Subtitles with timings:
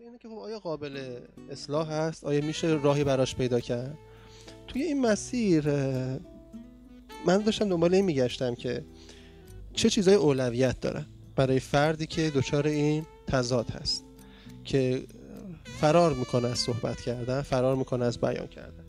[0.00, 1.18] اینه که خب آیا قابل
[1.50, 3.98] اصلاح هست؟ آیا میشه راهی براش پیدا کرد؟
[4.66, 5.68] توی این مسیر
[7.26, 8.84] من داشتم دنبال این میگشتم که
[9.72, 11.06] چه چیزای اولویت دارن
[11.36, 14.04] برای فردی که دچار این تضاد هست
[14.64, 15.06] که
[15.80, 18.84] فرار می‌کنه از صحبت کردن فرار می‌کنه از بیان کردن.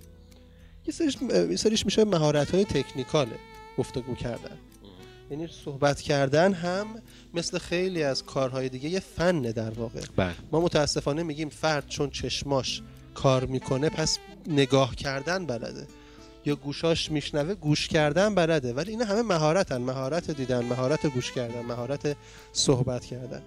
[0.86, 3.36] یه سریش میشه مهارت های تکنیکاله
[3.78, 4.58] گفتگو کردن.
[5.32, 6.88] یعنی صحبت کردن هم
[7.34, 10.02] مثل خیلی از کارهای دیگه یه فنه در واقع.
[10.16, 10.34] بله.
[10.52, 12.81] ما متاسفانه میگیم فرد چون چشماش
[13.13, 14.17] کار می‌کنه پس
[14.48, 15.88] نگاه کردن بلده.
[16.45, 18.73] یا گوشاش میشنوه گوش کردن بلده.
[18.73, 19.77] ولی اینا همه مهارتن.
[19.77, 22.16] مهارت دیدن مهارت گوش کردن مهارت
[22.53, 23.41] صحبت کردن.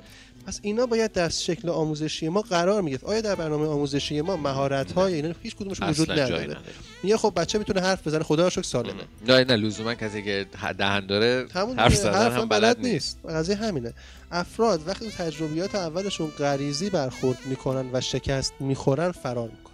[0.46, 3.04] پس اینا باید در شکل آموزشی ما قرار می‌گرفت.
[3.04, 6.56] آیا در برنامه آموزشی ما مهارت های اینا هیچ کدومش وجود نداره؟
[7.02, 9.02] میگه خب بچه می‌تونه حرف بزنه خدا رو شکر سالمه.
[9.28, 10.46] نه نه لزوما کسی که
[10.78, 13.18] دهن داره حرف زدن هم بلد نیست.
[13.28, 13.92] قضیه همینه.
[14.30, 19.69] افراد وقتی تجربیات اولشون غریزی برخورد می‌کنن و شکست می‌خورن فرار می‌کنن.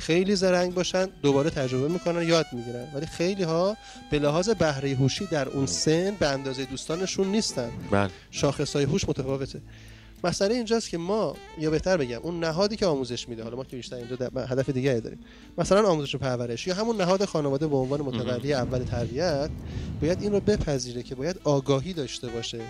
[0.00, 2.88] خیلی زرنگ باشن دوباره تجربه می‌کنن یاد می‌گیرن.
[2.94, 3.76] ولی خیلی ها
[4.10, 7.70] به لحاظ بهره هوشی در اون سن به اندازه دوستانشون نیستن.
[7.90, 8.10] بله.
[8.30, 9.60] شاخص های هوش متفاوته.
[10.24, 13.76] مسئله اینجاست که ما یا بهتر بگم اون نهادی که آموزش میده حالا ما که
[13.76, 15.18] بیشتر اینجا هدف دیگه داریم.
[15.58, 19.50] مثلا آموزش و پرورش یا همون نهاد خانواده به عنوان متولی اول تربیت
[20.00, 22.60] باید این رو بپذیره که باید آگاهی داشته باشه.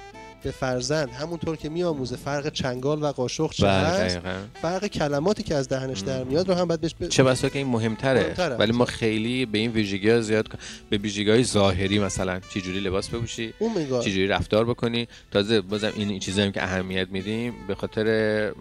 [0.43, 4.19] به فرزند همونطور که میآموزه فرق چنگال و قاشق چه بله هست.
[4.63, 7.09] فرق کلماتی که از دهنش در میاد رو هم باید بهش ب...
[7.09, 8.57] چه بسا که این مهمتره مهمتره.
[8.57, 10.49] ولی ما خیلی به این ویژگی ها زیاد
[10.91, 15.09] به ویژگی های ظاهری مثلا چه جوری لباس بپوشی اون میگاه چه جوری رفتار بکنی.
[15.31, 18.05] تازه بازم این چیزایی که اهمیت میدیم به خاطر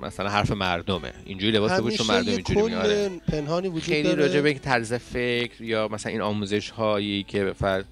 [0.01, 1.13] مثلا حرف مردمه.
[1.25, 3.09] اینجوری لباس بپوش مردم اینجوری میاره.
[3.27, 7.85] پنهانی وجود خیلی راجع به طرز فکر یا مثلا این آموزش هایی که به فرد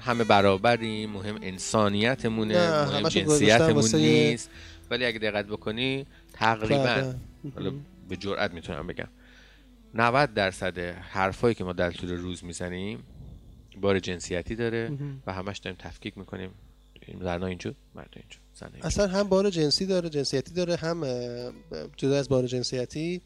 [0.00, 4.50] همه برابریم مهم انسانیتمونه نه، مهم جنسیتمون نیست.
[4.90, 6.84] ولی اگه دقت بکنی تقریبا.
[6.84, 7.14] بله.
[7.54, 7.72] حالا
[8.08, 9.08] به جرئت می‌تونم بگم.
[9.94, 13.02] 90 درصد حرفایی که ما در طول روز می‌زنیم
[13.80, 14.92] بار جنسیتی داره
[15.26, 16.50] و همش داریم تفکیک می‌کنیم.
[17.20, 21.04] زنها اینجور مرد اینجور زن اصلا هم بار جنسی داره جنسیتی داره هم
[21.96, 23.20] جدا از بار جنسیتی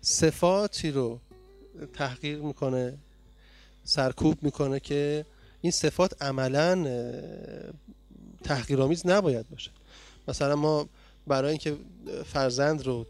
[0.00, 1.20] صفاتی رو
[1.92, 2.98] تحقیر می‌کنه
[3.84, 5.24] سرکوب می‌کنه که
[5.62, 6.86] این صفات عملا
[8.44, 9.70] تحقیرآمیز نباید باشه.
[10.28, 10.88] مثلا ما
[11.26, 11.76] برای اینکه
[12.24, 13.06] فرزند رو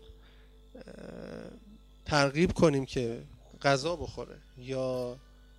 [2.05, 3.19] ترغیب کنیم که
[3.63, 5.17] غذا بخوره یا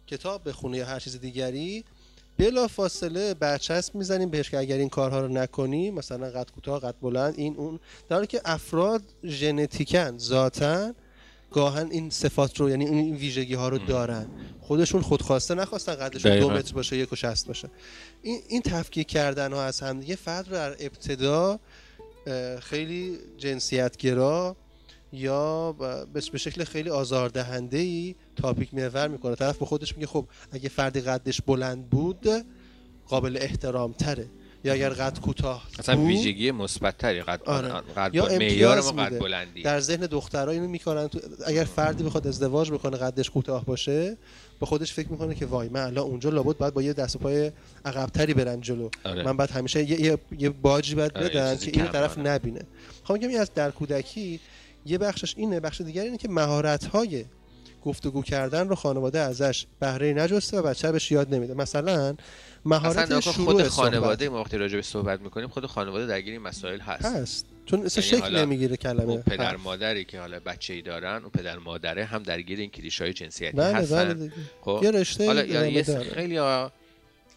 [0.08, 1.84] کتاب بخونه یا هر چیز دیگری
[2.38, 6.96] بلا فاصله برچسب می‌زنیم بهش که اگر این کارها رو نکنی مثلا قد کوتاه قد
[7.02, 7.80] بلند این اون.
[8.10, 10.96] در حالی که افراد ژنتیکن ذاتن
[11.54, 14.28] گاهن این صفات رو یعنی این ویژگی ها رو دارن.
[14.62, 16.50] خودشون خودخواسته نخواستن قدشون دو.
[16.50, 17.70] متر باشه یک و شست باشه.
[18.22, 21.60] این این تفکیک کردن ها از همدیگه فرد رو در ابتدا
[22.60, 24.56] خیلی جنسیتگرا
[25.14, 25.72] یا
[26.14, 29.36] به شکل خیلی آزاردهنده ای تاپیک محور می‌کنه.
[29.36, 32.28] طرف به خودش میگه خب اگه فردی قدش بلند بود
[33.08, 34.30] قابل احترام تره
[34.64, 37.70] یا اگر قد کوتاه اصلا ویژگی مثبت تری قد آره.
[37.70, 39.20] قد یا معیار ما قد.
[39.20, 44.18] بلندی در ذهن دخترها اینو می‌کنن تو اگر فردی بخواد ازدواج بکنه قدش کوتاه باشه
[44.60, 47.20] با خودش فکر می‌کنه که وای من الان اونجا لابد باید با یه دست و
[47.20, 47.52] پای
[47.86, 49.24] عقبتری برم جلو آره.
[49.24, 52.18] من باید همیشه یه, یه, یه باجی باید آره، بدن که این طرف.
[52.18, 52.62] نبینه
[53.04, 54.40] خب میگم این از در کودکی
[54.86, 57.26] یه بخشش اینه بخش دیگر اینه که مهارت های
[57.86, 61.54] گفتگو کردن رو خانواده ازش بهره نجسته و بچه بهش یاد نمیده.
[61.54, 62.16] مثلا
[62.66, 66.80] مهارت شروع خود خانواده ما وقتی راجع به صحبت می‌کنیم خود خانواده درگیر این مسائل
[66.80, 67.06] هست.
[67.06, 67.46] هست.
[67.66, 69.04] چون اصلا یعنی شکل نمی‌گیره کلمه.
[69.04, 69.56] اون پدر.
[69.56, 73.58] مادری که حالا بچه ای دارن اون پدر مادره هم درگیر این کلیش های جنسیتی
[73.58, 74.14] بله هستن.
[74.14, 74.32] بله.
[74.62, 75.84] خب یه رشته حالا یه.
[75.84, 76.40] خیلی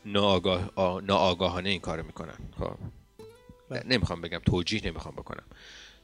[0.04, 0.70] ناآگاه
[1.06, 2.38] ناآگاهانه این کارو می‌کنن.
[2.58, 2.74] خب.
[3.70, 3.82] بله.
[3.86, 5.44] نمی‌خوام بگم توجیه نمی‌خوام بکنم.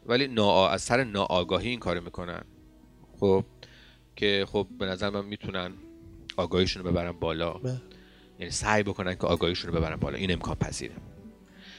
[0.06, 0.69] ولی نا...
[0.69, 2.42] از سر ناآگاهی این کارو می‌کنن.
[3.20, 3.44] خب.
[4.16, 5.72] که خب به نظر من می‌تونن
[6.36, 7.52] آگاهیشون رو ببرن بالا.
[7.52, 7.82] بله.
[8.38, 10.16] یعنی سعی بکنن که آگاهیشون رو ببرن بالا.
[10.16, 10.94] این امکان پذیره.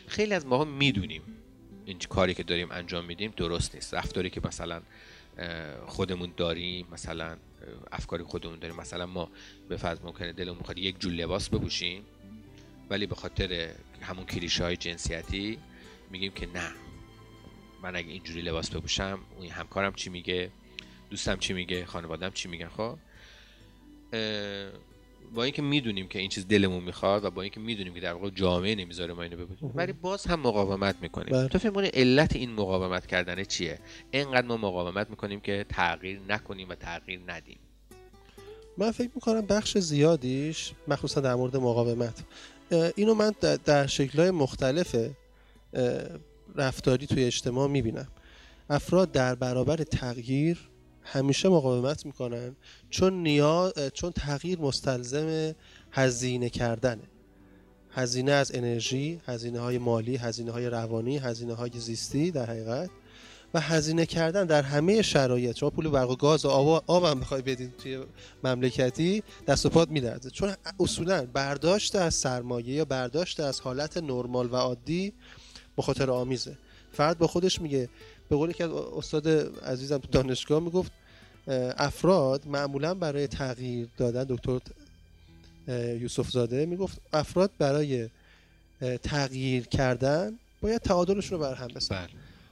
[0.08, 1.22] خیلی از ماها می‌دونیم
[1.86, 3.94] این کاری که داریم انجام میدیم درست نیست.
[3.94, 4.82] رفتاری که مثلا
[5.86, 7.38] خودمون داریم مثلا
[7.92, 8.76] افکاری خودمون داریم.
[8.76, 9.30] مثلا ما
[9.70, 12.04] به فرض ممکنه دلمون می‌خواد یک جور لباس بپوشیم
[12.90, 13.70] ولی به خاطر
[14.02, 15.58] همون کلیشه های جنسیتی
[16.12, 16.72] میگیم که نه.
[17.84, 20.52] من اگه اینجوری لباس بپوشم اون همکارم چی میگه؟
[21.14, 22.98] دوستم چی میگه خانوادم چی میگن خب؟
[25.34, 28.30] با اینکه می‌دونیم که این چیز دلمون می‌خواد و با اینکه می‌دونیم که در واقع
[28.30, 31.30] جامعه نمی‌ذاره ما اینو بپوشیم ولی باز هم مقاومت می‌کنیم.
[31.30, 31.48] بله.
[31.48, 33.80] تو فکر می‌کنی علت این مقاومت کردن چیه؟
[34.12, 37.60] اینقدر ما مقاومت می‌کنیم که تغییر نکنیم و تغییر ندیم.
[38.78, 42.24] من فکر می‌کنم بخش زیادیش مخصوصا در مورد مقاومت
[42.96, 43.32] اینو من
[43.66, 44.96] در- شکلهای مختلف
[46.56, 48.08] رفتاری توی اجتماع می‌بینم.
[48.70, 50.70] افراد در برابر تغییر
[51.04, 52.56] همیشه مقاومت می‌کنن
[52.90, 55.56] چون نیاز چون تغییر مستلزم
[55.92, 57.04] هزینه کردنه.
[57.92, 62.90] هزینه از انرژی، هزینه های مالی، هزینه های روانی، هزینه های زیستی در حقیقت
[63.54, 65.56] و هزینه کردن در همه شرایط.
[65.56, 68.04] شما پول برق و گاز و آب, آب هم بخوای بدین توی
[68.44, 74.52] مملکتی دست و پات میلرزه چون اصولا برداشت از سرمایه یا برداشت از حالت نرمال
[74.52, 75.14] و عادی
[75.78, 76.58] مخاطر آمیزه.
[76.92, 77.90] فرد با خودش میگه
[78.34, 79.28] به قولی که استاد
[79.66, 80.92] عزیزم تو دانشگاه می‌گفت
[81.78, 84.60] افراد معمولا برای تغییر دادن دکتر
[86.00, 88.10] یوسف زاده می‌گفت افراد برای
[89.04, 92.10] تغییر کردن باید تعادلشون رو برهم بسن بله.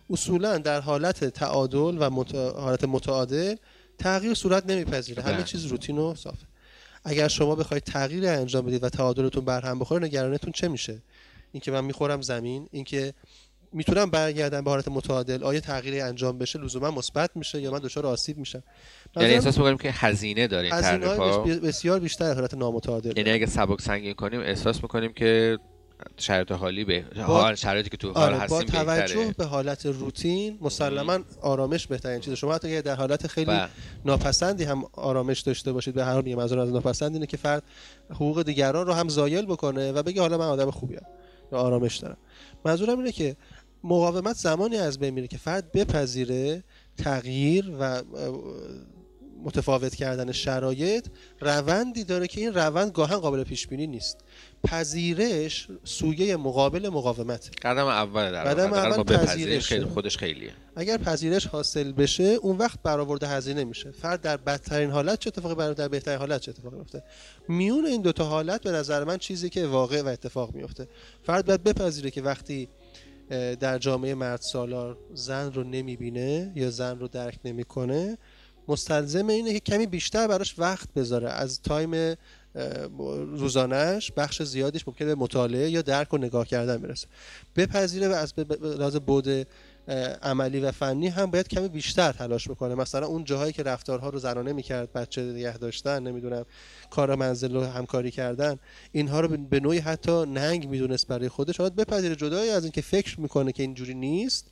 [0.10, 2.24] اصولا در حالت تعادل و
[2.62, 3.56] حالت متعادل
[4.00, 5.44] تغییر صورت نمیپذیره همه بله.
[5.44, 6.45] چیز روتین و صافه
[7.04, 11.01] اگر شما بخواید تغییر انجام بدید و تعادلتون برهم بخوره نگرانتون چه میشه
[11.51, 13.13] اینکه من می‌خورم زمین اینکه
[13.74, 15.44] می‌تونم برگردم به حالت متعادل.
[15.44, 18.64] آیا تغییری انجام بشه؟ لزوما مثبت میشه یا من دچار آسیب میشم؟
[19.16, 21.08] یعنی احساس می‌کنیم که هزینه داره هزینه
[21.60, 23.18] بسیار بیشتر حالت نامتعادل.
[23.18, 25.58] یعنی اگه سبک سنگین کنیم احساس می‌کنیم که
[26.18, 30.58] شرایط حالی به حال شرایطی که تو حال آره هستیم با توجه به حالت روتین
[30.62, 33.54] مسلما آرامش بهترین چیزه شما حتی اگه در حالت خیلی با.
[33.54, 33.70] بله.
[34.06, 37.64] ناپسندی هم آرامش داشته باشید به هر حال میگم از ناپسند اینه که فرد
[38.10, 41.02] حقوق دیگران رو هم زایل بکنه و بگه حالا من آدم خوبیم
[41.52, 42.18] یا آرامش دارم.
[42.66, 43.36] منظورم اینه که
[43.83, 46.63] مقاومت زمانی از بین میره که فرد بپذیره
[46.98, 48.01] تغییر و
[49.44, 51.07] متفاوت کردن شرایط
[51.39, 54.18] روندی داره که این روند گاهن قابل پیش بینی نیست.
[54.63, 60.51] پذیرش سویه مقابل مقاومت قدم اول در قدم اول پذیرش خیلی خودش خیلیه.
[60.75, 63.92] اگر پذیرش حاصل بشه اون وقت برآورده هزینه میشه.
[63.92, 67.04] فرد در بدترین حالت چه اتفاقی برای در بهترین حالت چه اتفاقی میفته؟
[67.48, 70.88] میون این دوتا حالت به نظر من چیزی که واقع و اتفاق میفته.
[71.24, 72.69] فرد باید بپذیره که وقتی
[73.60, 78.18] در جامعه مرد سالار زن رو نمی‌بینه یا زن رو درک نمی‌کنه
[78.68, 81.30] مستلزم اینه که کمی بیشتر براش وقت بذاره.
[81.30, 82.16] از تایم
[83.38, 87.07] روزانهش بخش زیادیش ممکنه به مطالعه یا درک و نگاه کردن برسه.
[87.56, 89.48] بپذیره و از لحاظ بود
[90.22, 92.75] عملی و فنی هم باید کمی بیشتر تلاش بکنه.
[92.75, 96.45] مثلا اون جاهایی که رفتارها رو زنانه می‌کرد بچه نگه داشتن نمی‌دونم
[96.89, 98.60] کار منزل رو همکاری کردن
[98.92, 101.57] اینها رو به نوعی حتی ننگ می‌دونست برای خودش.
[101.57, 104.48] باید بپذیره جدای از اینکه فکر می‌کنه که اینجوری نیست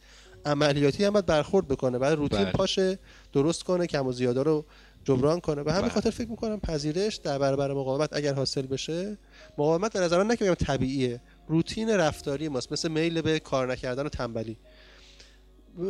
[0.46, 1.98] عملیاتی هم باید برخورد بکنه.
[1.98, 2.52] بعد روتین بله.
[2.52, 3.00] پاشه
[3.34, 4.66] درست کنه کم و زیادا رو
[5.04, 5.62] جبران کنه.
[5.62, 5.90] و همین بله.
[5.90, 9.18] خاطر فکر می‌کنم پذیرش در برابر مقاومت اگر حاصل بشه
[9.58, 12.72] مقاومت در نظر من نه طبیعیه روتین رفتاری ماست.
[12.72, 14.58] مثل میل به کار نکردن و تنبلی.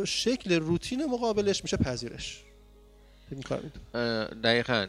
[0.04, 2.44] شکل روتین مقابلش میشه پذیرش.
[4.44, 4.86] دقیقا.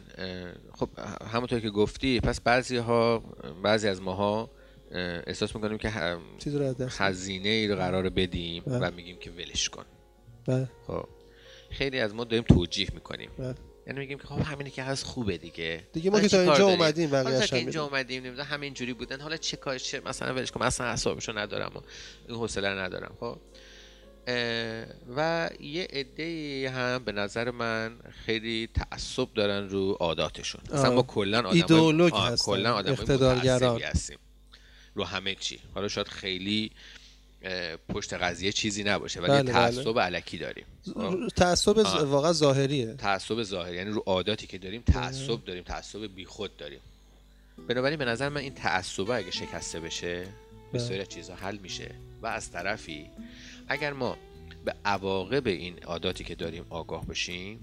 [0.72, 0.88] خب
[1.32, 3.18] همونطور که گفتی پس بعضی ها
[3.62, 4.50] بعضی از ماها
[5.26, 5.90] احساس می‌کنیم که
[6.88, 8.78] خزینه ای رو قرار بدیم بله.
[8.78, 9.84] و میگیم که ولش کن.
[10.46, 10.68] بله.
[10.86, 11.08] خب.
[11.70, 13.30] خیلی از ما داریم توجیه می‌کنیم.
[13.38, 13.54] بله.
[13.86, 15.82] یعنی میگیم که خب همینی که هست خوبه دیگه.
[15.92, 19.20] دیگه ما که تا اینجا اومدیم حالا که اینجا اومدیم نمی‌دونم همین جوری بودن.
[19.20, 21.80] حالا چه کار چه مثلا ولش کن مثلا اعصابشو ندارم و
[22.28, 23.16] این حوصله ندارم.
[23.20, 23.38] خب.
[25.16, 27.96] و یه عده هم به نظر من
[28.26, 30.60] خیلی تعصب دارن رو عاداتشون.
[30.72, 32.94] مثلا ما کلا آدم ایدئولوژی کلا آدم
[33.78, 34.18] هستیم.
[34.94, 35.58] رو همه چی.
[35.74, 36.70] حالا شاید خیلی
[37.88, 39.52] پشت قضیه چیزی نباشه ولی بله, بله.
[39.52, 40.02] تعصب بله.
[40.02, 40.64] علکی داریم.
[40.94, 42.94] خب؟ تعصب واقعا ظاهریه.
[42.94, 46.80] تعصب ظاهری یعنی رو عاداتی که داریم تعصب داریم تعصب بیخود داریم.
[47.68, 50.26] بنابراین به نظر من این تعصب اگه شکسته بشه
[50.74, 51.06] بسیاری بله.
[51.06, 51.90] چیزا حل میشه.
[52.22, 53.06] و از طرفی
[53.72, 54.16] اگر ما
[54.64, 57.60] به عواقب این عاداتی که داریم آگاه بشیم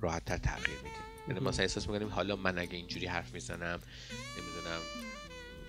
[0.00, 1.02] راحت تغییر میدیم.
[1.28, 3.80] یعنی مثلا احساس می‌کنیم حالا من اگه اینجوری حرف می‌زنم
[4.38, 4.80] نمی‌دونم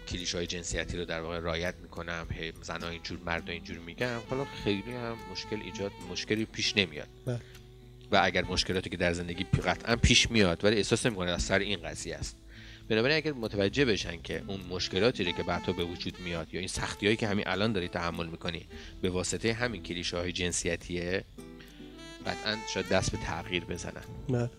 [0.08, 2.28] کلیش های جنسیتی رو در واقع رایت می‌کنم
[2.62, 7.08] زنها اینجور مرد اینجور میگم حالا خیلی هم مشکل ایجاد مشکلی پیش نمیاد.
[7.26, 7.40] بله.
[8.12, 11.82] و اگر مشکلاتی که در زندگی قطعا پیش میاد ولی احساس نمی‌کنه از سر این
[11.82, 12.38] قضیه است.
[12.94, 16.68] بنابراین اگر متوجه بشن که اون مشکلاتی رو که بعدها به وجود میاد یا این
[16.68, 18.68] سختی هایی که همین الان داری تحمل می‌کنی
[19.02, 21.24] به واسطه همین کلیشه های جنسیتیه
[22.26, 24.50] قطعا شاید دست به تغییر بزنن بله.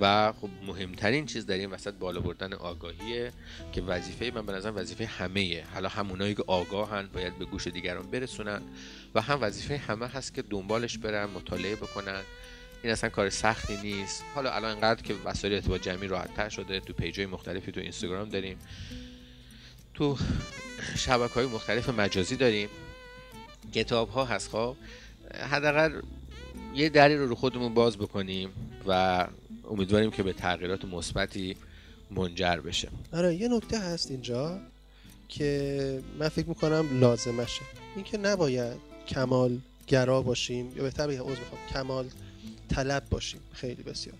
[0.00, 3.32] و خب مهمترین چیز در این وسط بالا بردن آگاهیه
[3.72, 8.10] که وظیفه من به نظر وظیفه همه حالا همونایی که آگاهن باید به گوش دیگران
[8.10, 8.62] برسونن
[9.14, 12.22] و هم وظیفه همه هست که دنبالش برن مطالعه بکنن
[12.82, 14.24] این اصلا کار سختی نیست.
[14.34, 17.80] حالا الان انقدر که وسایل ارتباط جمعی راحت تر شده تو پیج های مختلفی تو
[17.80, 18.58] اینستاگرام داریم.
[19.94, 20.18] تو
[20.96, 22.68] شبکه های مختلف مجازی داریم.
[23.74, 24.76] کتاب ها هست خواه خب.
[25.34, 26.00] حداقل
[26.74, 28.50] یه دری رو رو خودمون باز بکنیم
[28.86, 29.26] و
[29.70, 31.56] امیدواریم که به تغییرات مثبتی
[32.10, 32.88] منجر بشه.
[33.12, 34.60] آره یه نکته هست اینجا
[35.28, 37.62] که من فکر می‌کنم لازمشه.
[37.96, 38.76] اینکه نباید
[39.08, 41.60] کمال گرا باشیم یا بهتر بگم عذر می‌خوام.
[41.72, 42.08] کمال
[42.68, 43.40] طلب باشیم.
[43.52, 44.16] خیلی بسیار.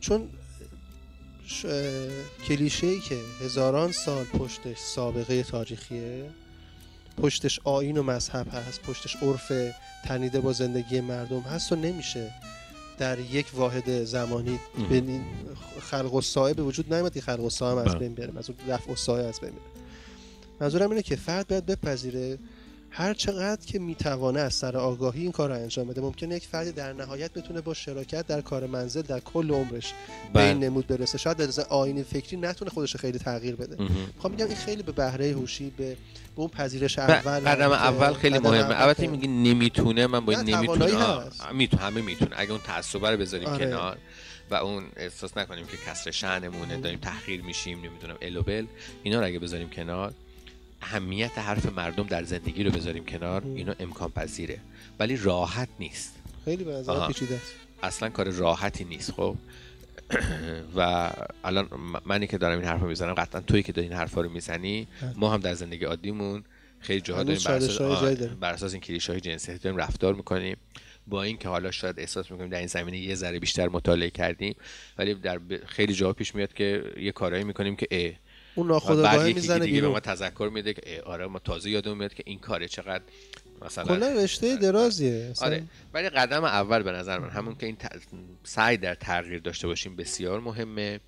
[0.00, 0.28] چون
[1.46, 1.66] ش...
[2.48, 6.30] کلیشه ای که هزاران سال پشتش سابقه تاریخیه
[7.22, 9.52] پشتش آین و مذهب هست پشتش عرف
[10.04, 12.30] تنیده با زندگی مردم هست و نمیشه
[12.98, 15.24] در یک واحد زمانی بین
[15.80, 17.98] خلق و سایه به وجود نیامد که خلق و سایه هم از بله.
[17.98, 18.30] بین بره.
[18.30, 19.60] منظور رفع و سایه از بین بره.
[20.60, 22.38] منظورم اینه که فرد باید بپذیره
[22.92, 26.72] هر چقدر که می‌توانه از سر آگاهی این کار رو انجام بده ممکنه یک فردی
[26.72, 29.92] در نهایت بتونه با شراکت در کار منزل در کل عمرش
[30.32, 30.68] به این بله.
[30.68, 33.76] نمود برسه شاید در آینی فکری نتونه خودش خیلی تغییر بده.
[34.16, 35.96] می‌خوام بگم این خیلی به بهره هوشی به
[36.36, 40.56] به اون پذیرش اول قدم اول خیلی مهمه البته میگی نمی‌تونه من با این نه،
[40.56, 41.22] نمی‌تونه.
[41.52, 43.66] می‌تونه همه می‌تونه اگه اون تعصب رو بذاریم آره.
[43.66, 43.98] کنار
[44.50, 48.66] و اون احساس نکنیم که کسر شأنمونه داریم تحقیر میشیم نمی‌دونم الوبل
[49.02, 50.12] اینا رو اگه بذاریم کنار
[50.82, 54.58] اهمیت حرف مردم در زندگی رو بذاریم کنار اینا امکان پذیره
[54.98, 57.06] ولی راحت نیست خیلی به نظر.
[57.06, 59.36] پیچیده است اصلا کار راحتی نیست خب
[60.76, 61.10] و
[61.44, 61.68] الان
[62.06, 64.86] منی که دارم این حرف رو می‌زنم قطعا تویی که داری این حرفا رو می‌زنی.
[65.16, 66.44] ما هم در زندگی عادیمون
[66.80, 68.20] خیلی جاها داریم بر اساس.
[68.40, 70.56] بر این کلیشه های جنسیتی داریم رفتار می‌کنیم
[71.06, 74.54] با این که حالا شاید احساس می‌کنیم در این زمینه یه ذره بیشتر مطالعه کردیم
[74.98, 78.12] ولی در خیلی جاها پیش میاد که یه کارایی می‌کنیم که اه
[78.54, 82.14] اون ناخودآگاه می‌زنه دیگه به بیرون ما تذکر میده که آره ما تازه یادمون میاد
[82.14, 83.04] که این کاره چقدر
[83.62, 85.46] مثلا کلا رشته درازیه اصلا.
[85.48, 85.62] آره
[85.94, 88.02] ولی قدم اول به نظر من همون که این ت-
[88.44, 91.00] سعی در تغییر داشته باشیم بسیار مهمه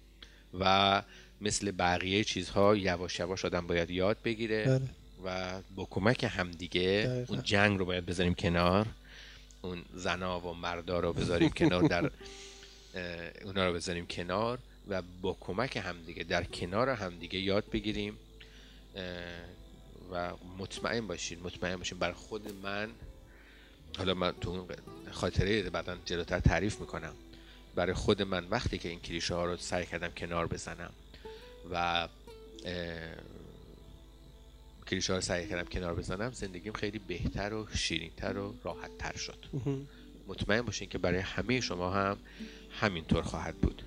[0.60, 1.02] و
[1.40, 4.80] مثل بقیه چیزها یواش یواش آدم باید یاد بگیره بله.
[5.24, 7.24] و با کمک همدیگه.
[7.28, 8.86] اون جنگ رو باید بذاریم کنار
[9.62, 12.10] اون زنا و مردا رو بذاریم کنار در
[13.44, 14.58] اونا رو بذاریم کنار
[14.88, 18.18] و با کمک همدیگه در کنار همدیگه یاد بگیریم.
[20.12, 22.90] و مطمئن باشین مطمئن باشین برای خود من.
[23.98, 24.66] حالا من تو اون
[25.10, 27.14] خاطره بعدا جلوتر تعریف می‌کنم.
[27.74, 30.92] برای خود من وقتی که این کلیشه ها رو سعی کردم کنار بزنم
[31.70, 32.08] و
[34.90, 39.16] کلیشه ها رو سعی کردم کنار بزنم زندگیم خیلی بهتر و شیرینتر و راحت تر
[39.16, 39.38] شد.
[40.26, 42.18] مطمئن باشین که برای همه شما هم
[42.80, 43.82] همینطور خواهد بود.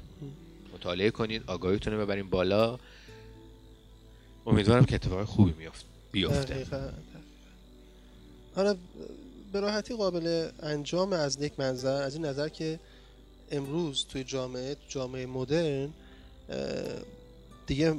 [0.76, 2.80] مطالعه کنید آگاهیتون رو ببرین بالا.
[4.48, 6.54] امیدوارم که اتفاق خوبی میافت بیفته.
[6.54, 6.90] دقیقاً.
[8.56, 8.76] حالا
[9.52, 12.80] به راحتی قابل انجام از یک منظر از این نظر که
[13.52, 15.90] امروز توی جامعه جامعه مدرن
[17.68, 17.96] دیگه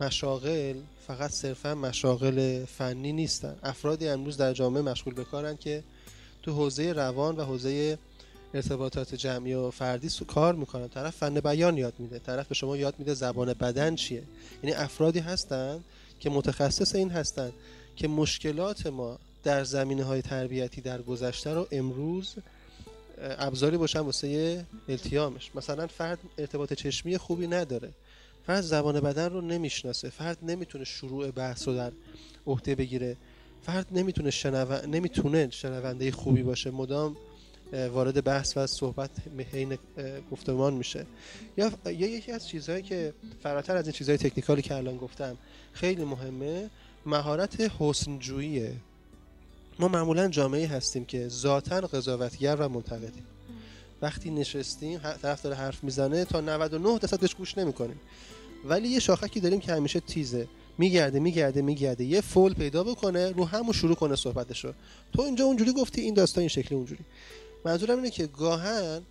[0.00, 0.76] مشاغل
[1.06, 3.56] فقط صرفا مشاغل فنی نیستن.
[3.62, 5.82] افرادی امروز در جامعه مشغول به کارن که
[6.42, 7.98] تو حوزه روان و حوزه
[8.54, 10.88] ارتباطات جمعی و فردی سو کار می‌کنن.
[10.88, 12.18] طرف فن بیان یاد میده.
[12.18, 14.22] طرف به شما یاد میده زبان بدن چیه.
[14.62, 15.80] یعنی افرادی هستن
[16.20, 17.52] که متخصص این هستن
[17.96, 22.34] که مشکلات ما در زمینه های تربیتی در گذشته رو امروز
[23.18, 25.50] ابزاری باشن واسه التیامش.
[25.54, 27.90] مثلا فرد ارتباط چشمی خوبی نداره.
[28.46, 30.10] فرد زبان بدن رو نمی‌شناسه.
[30.10, 31.92] فرد نمی‌تونه شروع بحث رو در
[32.46, 33.16] عهده بگیره.
[33.66, 34.86] فرد نمی‌تونه شنو...
[34.86, 36.70] نمی‌تونه شنونده خوبی باشه.
[36.70, 37.16] مدام
[37.72, 39.10] وارد بحث و صحبت
[39.52, 39.78] حین
[40.30, 41.06] گفتمان میشه.
[41.56, 45.36] یا یا یکی از چیزهایی که فراتر از این چیزهای تکنیکالی که الان گفتم
[45.72, 46.70] خیلی مهمه
[47.06, 48.72] مهارت حسنجوییه.
[49.78, 53.26] ما معمولا جامعه هستیم که ذاتا قضاوتگر و منتقدیم.
[54.02, 58.00] وقتی نشستیم طرف داره حرف می‌زنه تا 99 درصد بهش گوش نمی‌کنیم.
[58.64, 60.48] ولی یه شاخکی داریم که همیشه تیزه.
[60.78, 62.04] میگرده میگرده میگرده.
[62.04, 64.72] یه فول پیدا بکنه رو همون شروع کنه صحبتشو.
[65.12, 67.00] تو اینجا اونجوری گفتی این داستان این شکلی اونجوری.
[67.64, 69.02] منظورم اینه که گاهن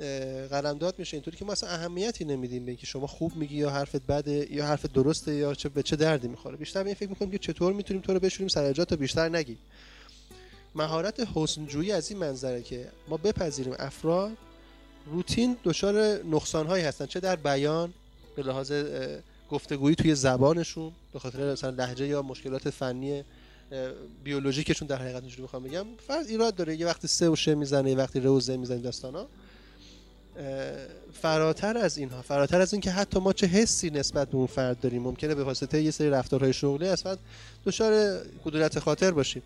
[0.00, 3.70] اه، قلمداد میشه اینطوری که ما اصلا اهمیتی نمیدیم به اینکه شما خوب میگی یا
[3.70, 6.56] حرفت بده یا حرفت درسته یا چه به چه دردی می‌خوره.
[6.56, 9.28] بیشتر به این فکر می‌کنیم که چطور می‌تونیم تو رو بشوریم سر جات تا بیشتر
[9.28, 9.58] نگی
[10.74, 14.36] مهارت حسنجویی از این منظره که ما بپذیریم افراد
[15.06, 15.94] روتین دچار
[16.24, 17.94] نقصانهایی هستن چه در بیان
[18.36, 18.72] به لحاظ
[19.50, 23.24] گفتگویی توی زبانشون به خاطر مثلا لهجه یا مشکلات فنی
[24.24, 25.86] بیولوژیکشون در حقیقت اینجوری می‌خوام بگم.
[26.06, 28.78] فرد ایراد داره یه وقتی سه و شه می‌زنه یه وقتی ر و ز می‌زنه
[28.78, 29.26] داستانا
[31.12, 35.02] فراتر از اینها فراتر از اینکه حتی ما چه حسی نسبت به اون فرد داریم.
[35.02, 37.18] ممکنه به واسطه یه سری رفتارهای شغلی از فرد
[37.66, 39.42] دچار کدورت خاطر باشیم.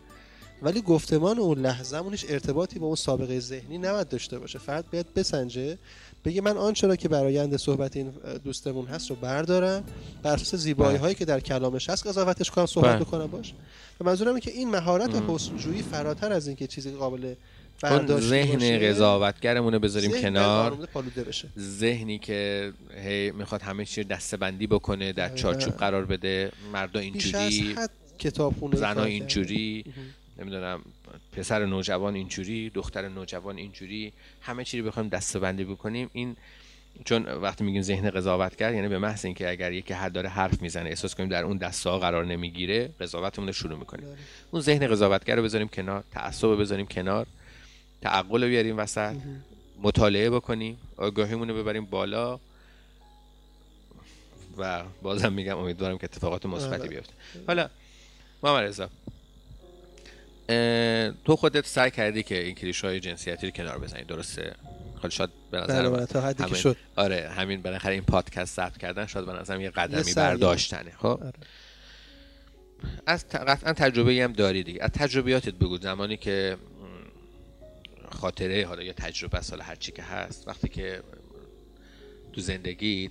[0.63, 4.59] ولی گفتمان اون لحظه هیچ ارتباطی با اون سابقه ذهنی نباید داشته باشه.
[4.59, 5.79] فرد باید بسنجه
[6.25, 8.13] بگه من آنچه را که برایند صحبت این
[8.45, 9.85] دوستمون هست رو بردارم.
[10.23, 13.05] بر اساس زیبایی هایی که در کلامش هست قضاوتش کنم صحبت بله.
[13.05, 13.55] بکنم باش.
[14.05, 15.23] منظورم اینه که این مهارت.
[15.29, 17.35] حسنجویی فراتر از اینکه چیزی قابل
[17.83, 20.89] اون ذهن قضاوتگرمون رو بذاریم ذهن کنار.
[21.59, 22.73] ذهنی که
[23.05, 25.35] هی می‌خواد همه چی رو دسته بندی بکنه در.
[25.35, 29.85] چارچوب قرار بده مردا اینجوری حد کتاب خونه زنا اینجوری
[30.39, 30.81] نمی‌دونم
[31.33, 36.11] پسر نوجوان اینجوری دختر نوجوان اینجوری همه چی رو بخوایم دستبندی بکنیم.
[36.13, 36.37] این
[37.05, 40.89] چون وقتی میگیم ذهن قضاوتگر یعنی به محض اینکه اگر یکی حد داره حرف می‌زنه
[40.89, 44.07] احساس کنیم در اون دسته ها قرار نمی‌گیره قضاوتمون رو شروع می‌کنیم.
[44.07, 44.17] بله.
[44.51, 47.27] اون ذهن قضاوتگر رو بذاریم کنار تعصب رو بذاریم کنار
[48.01, 49.17] تعقل رو بیاریم وسط
[49.83, 52.41] مطالعه بکنیم آگاهیمون رو ببریم بالا.
[54.59, 56.89] و بازم میگم امیدوارم که اتفاقات مثبتی آره.
[56.89, 57.13] بیفته.
[57.47, 57.69] حالا
[58.43, 58.89] محمد رضا
[61.25, 64.55] تو خودت سعی کردی که این کلیشه های جنسیتی رو کنار بزنی درسته؟
[65.03, 66.77] حالا شاید به نظر بله بله تا حدی که همین- شد.
[66.97, 70.15] آره همین بالاخره این پادکست ثبت کردن شاید به نظرم یه قدمی.
[70.15, 70.91] برداشتنه.
[70.99, 71.33] خب؟ آره.
[73.07, 74.79] از ت- قطعا تجربه هم داری دیگه.
[74.83, 75.79] از تجربیاتت بگو.
[75.79, 76.57] زمانی که
[78.11, 81.03] خاطره حالا یا تجربه حالا هر چی که هست وقتی که
[82.33, 83.11] تو زندگی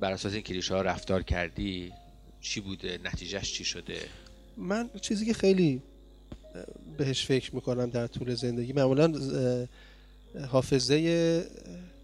[0.00, 1.92] بر اساس این کلیشه ها رفتار کردی
[2.40, 3.98] چی بوده؟ نتیجهش چی شده؟
[4.56, 5.82] من چیزی که خیلی
[6.98, 9.12] بهش فکر می‌کنم در طول زندگی معمولا
[10.46, 11.44] حافظه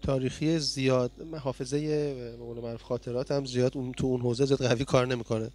[0.01, 1.79] تاریخی زیاد حافظه
[2.55, 5.51] به معروف خاطراتم زیاد اون تو اون حوزه زیاد قوی کار نمی‌کنه.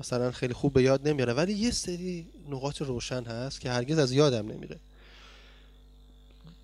[0.00, 1.32] مثلا خیلی خوب به یاد نمیاره.
[1.32, 4.76] ولی یه سری نقاط روشن هست که هرگز از یادم نمیره.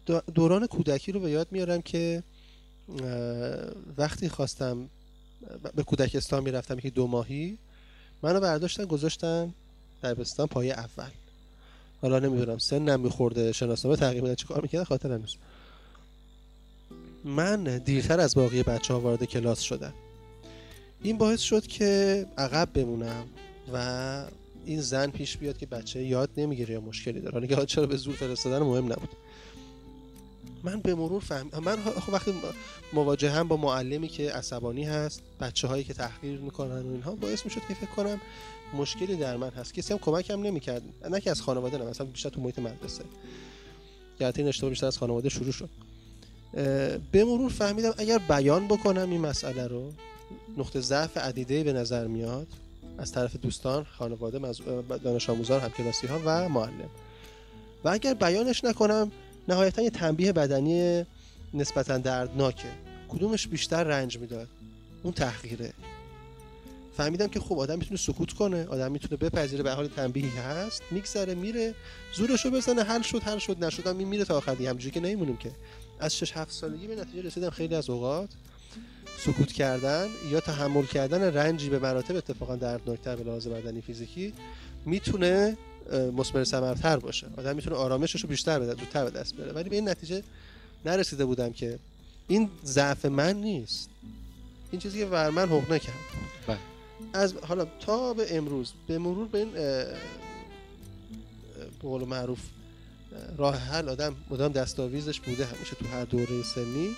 [0.07, 2.23] دو- دوران کودکی رو به یاد میارم که
[3.97, 4.89] وقتی خواستم
[5.75, 7.59] به کودکستان می‌رفتم که دو ماهی
[8.23, 9.55] منو برداشتن گذاشتن
[10.03, 11.11] دبستان پایه اول.
[12.03, 15.37] حالا نمی‌دونم سنم میخورده شناسنامه تغییر چه کار می‌کنه؟ خاطرم نیست
[17.25, 19.95] من دیرتر از باقی بچه ها وارد کلاس شدم.
[21.03, 23.25] این باعث شد که عقب بمونم
[23.73, 24.25] و
[24.67, 27.33] این زن پیش بیاد که بچه یاد نمی‌گیره یا مشکلی داره.
[27.33, 29.09] حالا که چرا به زور فرستادن مهم نبود.
[30.63, 32.35] من به مرور فهم من خب وقتی
[32.93, 37.45] مواجه هم با معلمی که عصبانی هست بچه هایی که تحقیر می‌کنن و اینها باعث
[37.45, 38.21] می‌شد که فکر کنم
[38.75, 39.75] مشکلی در من هست.
[39.75, 40.83] کسی هم کمکم نمی‌کرد.
[41.11, 43.05] نه که از خانواده نه مثلا بیشتر تو محیط مدرسه.
[44.21, 45.71] گرچه این اشتباه بیشتر از خانواده شروع شد.
[47.13, 49.93] به مرور فهمیدم اگر بیان بکنم این مسئله رو
[50.59, 52.47] نقطه ضعف عدیده به نظر میاد
[52.99, 54.53] از طرف دوستان خانواده.
[55.05, 56.91] دانش آموزان همکلاسی ها و معلم.
[57.85, 59.13] و اگر بیانش نکنم
[59.49, 61.07] نهایتا یه تنبیه بدنی
[61.55, 62.69] نسبتا دردناکه.
[63.09, 64.49] کدومش بیشتر رنج می‌داد؟
[65.03, 65.73] اون تحقیره
[66.97, 71.35] فهمیدم که خب آدم می‌تونه سکوت کنه آدم می‌تونه بپذیره به حال تنبیهی هست میگذره
[71.35, 71.75] میره
[72.15, 74.71] زورشو بزنه حل شد حل شد نشد این میره تا آخر دیگه.
[74.71, 75.51] همجوری که نمیمونیم که.
[76.01, 78.29] از 6 7 سالگی به نتیجه رسیدم خیلی از اوقات
[79.19, 84.33] سکوت کردن یا تحمل کردن رنجی به مراتب اتفاقا دردناکتر به لحاظ بدنی فیزیکی
[84.87, 85.57] می‌تونه
[86.17, 87.27] مثمر ثمرتر باشه.
[87.37, 90.23] آدم می‌تونه آرامشش رو بیشتر بده زودتر به دست بره ولی به این نتیجه
[90.85, 91.79] نرسیده بودم که
[92.29, 93.89] این ضعف من نیست.
[94.71, 95.95] این چیزی که بر من حقنه کرد.
[96.47, 96.59] بله.
[97.13, 99.87] از حالا تا به امروز به مرور به این به
[101.83, 106.97] قول معروف اه، راه حل آدم مدام دستاویزش بوده همیشه تو هر دوره سنی.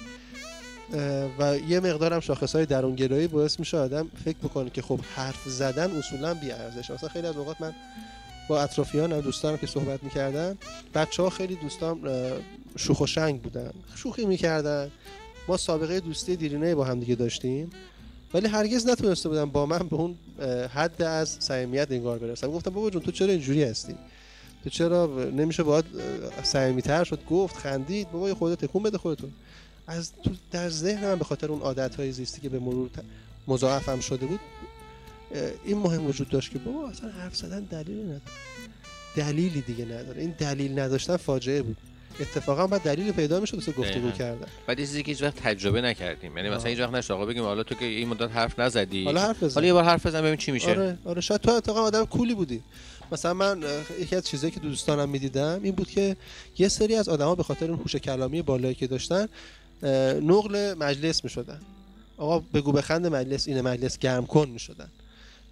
[1.38, 5.90] و یه مقدارم شاخص های درونگرایی باعث میشه آدم فکر بکنه که خب حرف زدن
[5.90, 7.74] اصولا بی ارزش مثلا خیلی از اوقات من
[8.48, 10.58] با اطرافیانم دوستانم که صحبت می‌کردن
[10.94, 12.00] بچه ها خیلی دوستان
[12.76, 14.90] شوخ و شنگ بودن شوخی می‌کردن.
[15.48, 17.70] ما سابقه دوستی دیرینه با هم دیگه داشتیم.
[18.36, 20.14] ولی هرگز نتونسته بودم با من به اون
[20.74, 22.50] حد از صمیمیت انگار برسم.
[22.50, 23.94] گفتم بابا جون تو چرا اینجوری هستی؟
[24.64, 25.84] تو چرا نمیشه باید
[26.42, 28.10] صمیمیت‌تر شد؟ گفت خندید.
[28.10, 29.32] بابا خودت تکون بده خودتون.
[29.86, 32.90] از تو در ذهن من به خاطر اون عادت‌های زیستی که به مرور
[33.48, 34.40] مضاعفم شده بود
[35.64, 38.20] این مهم وجود داشت که بابا اصلا حرف زدن دلیلی نداره.
[39.16, 40.20] دلیلی دیگه نداره.
[40.20, 41.76] این دلیل نداشتن فاجعه بود.
[42.20, 44.10] اتفاقا بعد دلیل پیدا می‌شد واسه گفتگو.
[44.10, 44.46] کردن.
[44.66, 46.36] بعد چیزی که هیچ وقت تجربه نکردیم.
[46.36, 46.70] یعنی مثلا.
[46.70, 47.12] هیچ وقت نشد.
[47.12, 49.04] آقا بگیم حالا تو که این مدت حرف نزدی.
[49.04, 49.54] حالا حرف بزن.
[49.54, 50.70] حالا یه بار حرف بزن ببین چی میشه.
[50.70, 52.62] آره آره شاید تو اتفاقا آدم کولی بودی.
[53.12, 53.64] مثلا من
[54.00, 56.16] یکی از چیزایی که دوستانم می‌دیدم این بود که
[56.58, 59.28] یه سری از آدما به خاطر اون هوش کلامی بالایی که داشتن
[60.22, 61.60] نقل مجلس می‌شدن.
[62.16, 64.88] آقا بگو بخند مجلس اینه مجلس گرم کن می‌شدن.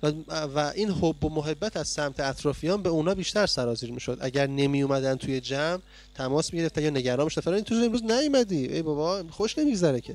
[0.04, 4.18] و, و این حب و محبت از سمت اطرافیان به اونا بیشتر سرازیر می‌شد.
[4.20, 5.78] اگر نمی اومدن توی جمع
[6.14, 7.42] تماس می‌گرفتن یا نگران می‌شدن.
[7.42, 8.66] فلان تو امروز نیومدی.
[8.66, 10.14] ای بابا خوش نمیگذره که.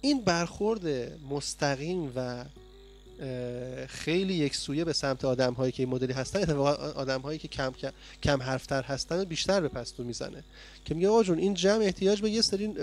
[0.00, 0.82] این برخورد
[1.30, 2.44] مستقیم و
[3.88, 7.48] خیلی یک سویه به سمت آدم هایی که این مدلی هستن اتفاقا آدم هایی که
[7.48, 7.72] کم
[8.22, 10.44] کم, حرفتر هستن بیشتر به پستو می‌زنه.
[10.84, 12.74] که میگه آقا جون این جمع احتیاج به یه سری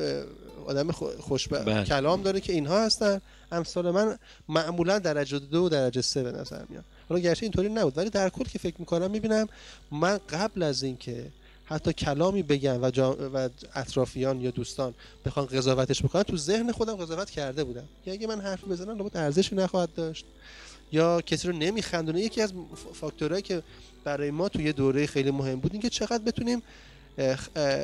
[0.66, 1.84] آدم خو- خوش بله.
[1.84, 3.22] کلام داره که اینها هستن.
[3.52, 4.18] امثال من
[4.50, 6.84] معمولا درجه دو و درجه سه به نظر میاد.
[7.10, 9.48] حالا گرچه اینطوری نبود ولی در کل که فکر می‌کنم می‌بینم
[9.92, 11.26] من قبل از اینکه
[11.66, 13.18] حتی کلامی بگم و, جا...
[13.34, 14.94] و اطرافیان یا دوستان
[15.26, 17.84] بخوان قضاوتش بکنن تو ذهن خودم قضاوت کرده بودم.
[18.06, 20.26] که اگه من حرفی بزنم لابد ارزشی نخواهد داشت.
[20.92, 22.22] یا کسی رو نمیخندونه.
[22.22, 22.54] یکی از
[22.94, 23.64] فاکتورهایی که
[24.04, 26.62] برای ما توی دوره خیلی مهم بود اینکه چقدر بتونیم
[27.18, 27.80] اه، اه،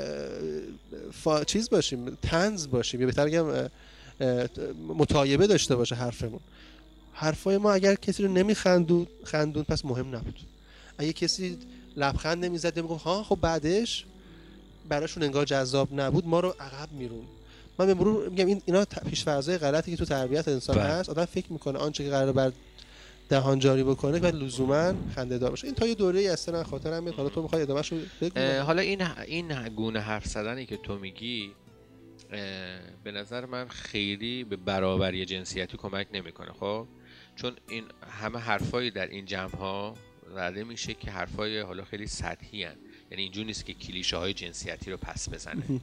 [1.12, 1.44] فا...
[1.44, 3.00] چیز باشیم تنز باشیم.
[3.00, 3.70] یا بهتر بگم
[4.88, 6.40] متایبه داشته باشه حرفمون.
[7.14, 10.40] حرفای ما اگر کسی رو نمیخندون خندون پس مهم نبود.
[10.98, 11.58] اگه کسی
[11.98, 14.06] لبخند نمی‌زد یا می‌گفت ها خب بعدش؟
[14.90, 17.24] براشون انگار جذاب نبود ما رو عقب میرون
[17.80, 20.86] من به مرور میگم این اینا پیش‌فرضای غلطی که تو تربیت انسان بله.
[20.86, 22.52] هست آدم فکر می‌کنه آنچه که قرار بر
[23.30, 25.68] دهان جاری بکنه و لزوما خنده دار باشه.
[25.68, 27.16] این تا یه دوره ای من خاطرم میاد.
[27.16, 31.52] حالا تو می‌خوای ادامهش رو بگو حالا این این گونه حرف زدنی که تو میگی
[33.04, 36.88] به نظر من خیلی به برابری جنسیتی کمک نمی‌کنه خب
[37.36, 39.96] چون این همه حرفایی در این جمع ها
[40.30, 42.76] زده میشه که حرفای حالا خیلی سطحی هن.
[43.12, 45.82] یعنی اینجور نیست که کلیشه های جنسیتی رو پس بزنه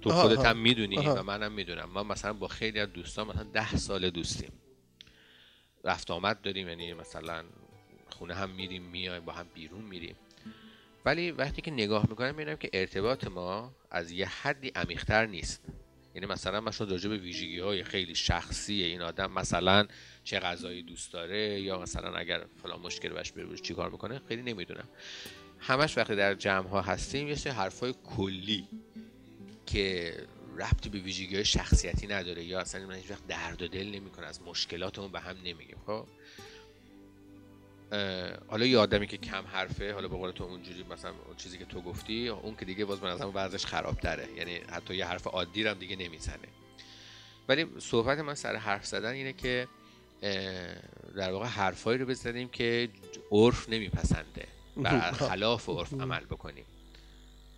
[0.00, 0.38] تو خودت.
[0.38, 0.96] هم می‌دونی.
[0.96, 4.52] و منم می‌دونم ما مثلا با خیلی از دوستان مثلا ده سال دوستیم
[5.84, 7.44] رفت آمد داریم یعنی مثلا
[8.10, 10.16] خونه هم میریم میایم با هم بیرون میریم
[11.06, 15.62] ولی وقتی که نگاه می‌کنم می‌بینم که ارتباط ما از یه حدی عمیقتر نیست.
[16.14, 19.86] یعنی مثلا من شاید راجع به ویژگی های خیلی شخصی این آدم مثلا
[20.24, 24.42] چه غذایی دوست داره یا مثلا اگر فلان مشکل باش بروش چی کار می‌کنه خیلی
[24.42, 24.88] نمی‌دونم.
[25.58, 28.68] همش وقتی در جمع ها هستیم یه سری حرفای کلی
[29.66, 30.14] که
[30.58, 34.26] ربطی به ویژگی های شخصیتی نداره یا اصلا من هیچ وقت درد و دل نمی‌کنه
[34.26, 36.06] از مشکلاتمون به هم نمیگیم خب؟
[38.48, 41.64] حالا یه آدمی که کم حرفه حالا به قول تو اونجوری مثلا اون چیزی که
[41.64, 44.28] تو گفتی اون که دیگه باز به نظرم ورزش خرابتره.
[44.36, 46.48] یعنی حتی یه حرف عادی رو هم دیگه نمی‌زنه.
[47.48, 49.68] ولی صحبت من سر حرف زدن اینه که
[51.16, 52.88] در واقع حرفایی رو بزنیم که
[53.32, 54.46] عرف نمیپسنده
[54.76, 56.64] بر خلاف عرف عمل بکنیم.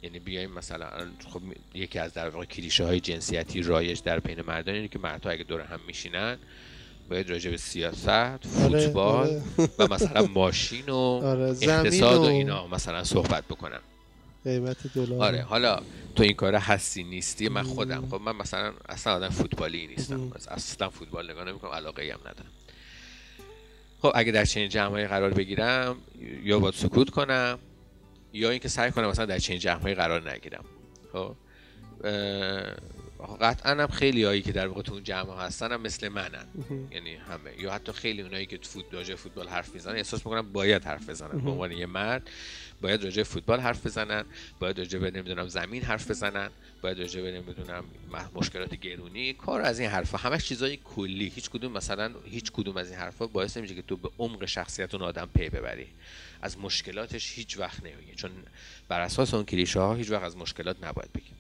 [0.02, 1.42] یعنی بیایم مثلا خب
[1.74, 5.44] یکی از در واقع کلیشه های جنسیتی رایج در بین مردان اینه که مردها اگه
[5.44, 6.38] دور هم میشینن
[7.10, 9.42] باید راجع به سیاست فوتبال آره.
[9.78, 10.94] و مثلا ماشین و
[11.24, 13.80] آره اقتصاد و و اینا مثلا صحبت بکنن
[14.44, 15.22] قیمت دلار.
[15.22, 15.80] آره حالا
[16.16, 18.06] تو این کار هستی نیستی من خودم.
[18.10, 20.32] خب من مثلا اصلا آدم فوتبالی نیستم.
[20.50, 22.50] اصلا فوتبال نگاه نمی‌کنم علاقه ای هم ندارم.
[24.02, 25.96] خب اگه در چنین جمعی قرار بگیرم
[26.44, 27.58] یا باید سکوت کنم
[28.32, 30.64] یا اینکه سعی کنم مثلا در چنین جمعی قرار نگیرم.
[31.12, 31.34] خب
[33.40, 36.46] قطعا هم خیلی هایی که در واقع تو اون جمع هستن هم مثل منن.
[36.90, 37.60] یعنی همه.
[37.60, 41.08] یا حتی خیلی اونایی که تو فوت راجع فوتبال حرف می‌زنن احساس می‌کنم باید حرف
[41.08, 41.38] بزنن.
[41.38, 42.30] به عنوان یه مرد
[42.80, 44.24] باید راجع فوتبال حرف بزنن
[44.60, 46.50] باید راجع به نمی‌دونم زمین حرف بزنن
[46.82, 47.84] باید راجع به نمی‌دونم
[48.34, 50.18] مشکلات گرونی کار از این حرفا.
[50.18, 51.28] همش چیزای کلی.
[51.28, 54.94] هیچ کدوم مثلا هیچ کدوم از این حرفا باعث نمیشه که تو به عمق شخصیت
[54.94, 55.86] اون آدم پی ببری.
[56.42, 58.30] از مشکلاتش هیچ وقت نمیگه چون
[58.88, 61.34] بر اساس اون کلیشه ها هیچ وقت از مشکلات نباید بگیم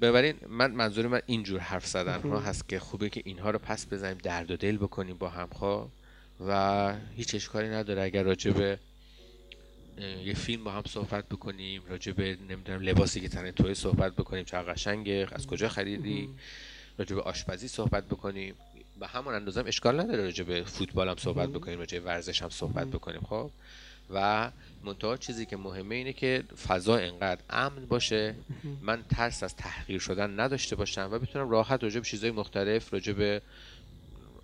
[0.00, 3.86] ببرین من منظور من اینجور حرف زدن ها هست که خوبه که اینها رو پس
[3.86, 5.88] بزنیم درد و دل بکنیم با هم خواه
[6.48, 8.78] و هیچ اشکالی نداره اگر راجع به
[9.98, 14.12] اه، یه فیلم با هم صحبت بکنیم راجع به نمی‌دونم لباسی که تنه توی صحبت
[14.12, 16.28] بکنیم چه قشنگه از کجا خریدی؟
[16.98, 18.54] راجع به آشپزی صحبت بکنیم.
[19.00, 22.42] به همون اندازه هم اشکال نداره راجع به فوتبال هم صحبت بکنیم راجع به ورزش
[22.42, 23.50] هم صحبت بکنیم خب؟
[24.10, 24.50] و
[24.84, 28.34] منتها چیزی که مهمه اینه که فضا انقدر امن باشه.
[28.82, 33.12] من ترس از تحقیر شدن نداشته باشم و بتونم راحت راجع به چیزهای مختلف راجع
[33.12, 33.42] به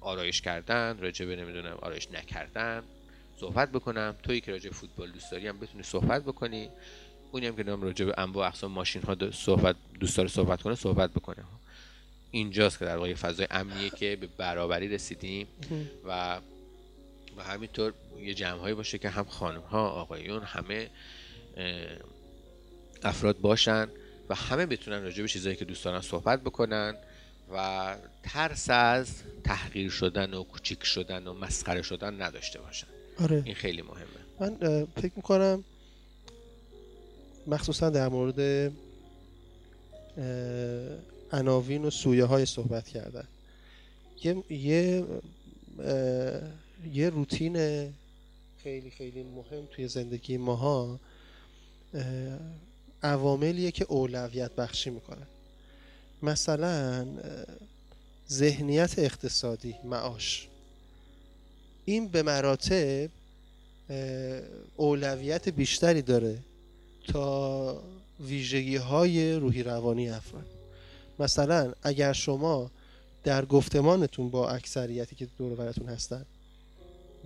[0.01, 2.83] آرایش کردن راجع به نمی‌دونم آرایش نکردن
[3.41, 4.15] صحبت بکنم.
[4.23, 6.69] تویی که راجع فوتبال دوست داری هم بتونی صحبت بکنی.
[7.33, 10.75] اونی هم که نام راجع به انواع اقسام ماشین ها صحبت دوست داره صحبت کنه
[10.75, 11.45] صحبت بکنه.
[12.31, 15.47] اینجاست که در واقع فضای امنیه که به برابری رسیدیم
[16.09, 16.41] و
[17.37, 20.91] و همینطور یه جمع هایی باشه که هم خانم ها آقایون همه
[23.03, 23.89] افراد باشن
[24.29, 26.97] و همه بتونن راجع به چیزایی که دوست دارن صحبت بکنن
[27.53, 32.87] و ترس از تحقیر شدن و کوچیک شدن و مسخره شدن نداشته باشن.
[33.21, 33.43] آره.
[33.45, 34.07] این خیلی مهمه.
[34.41, 35.65] من فکر می‌کنم
[37.47, 38.73] مخصوصا در مورد
[41.33, 43.29] عناوین و سویه های صحبت کردن.
[44.23, 45.05] یه یه
[46.93, 47.57] یه روتین
[48.63, 51.01] خیلی خیلی مهم توی زندگی ماها
[51.95, 52.39] اه،
[53.03, 55.27] عواملیه که اولویت بخشی می‌کنن.
[56.23, 57.07] مثلا
[58.31, 60.49] ذهنیت اقتصادی معاش.
[61.85, 63.11] این به مراتب
[64.77, 66.39] اولویت بیشتری داره
[67.07, 67.83] تا
[68.21, 70.47] ویژگی های روحی روانی افراد.
[71.19, 72.71] مثلا اگر شما
[73.25, 76.27] در گفتمانتون با اکثریتی که دور براتون هستن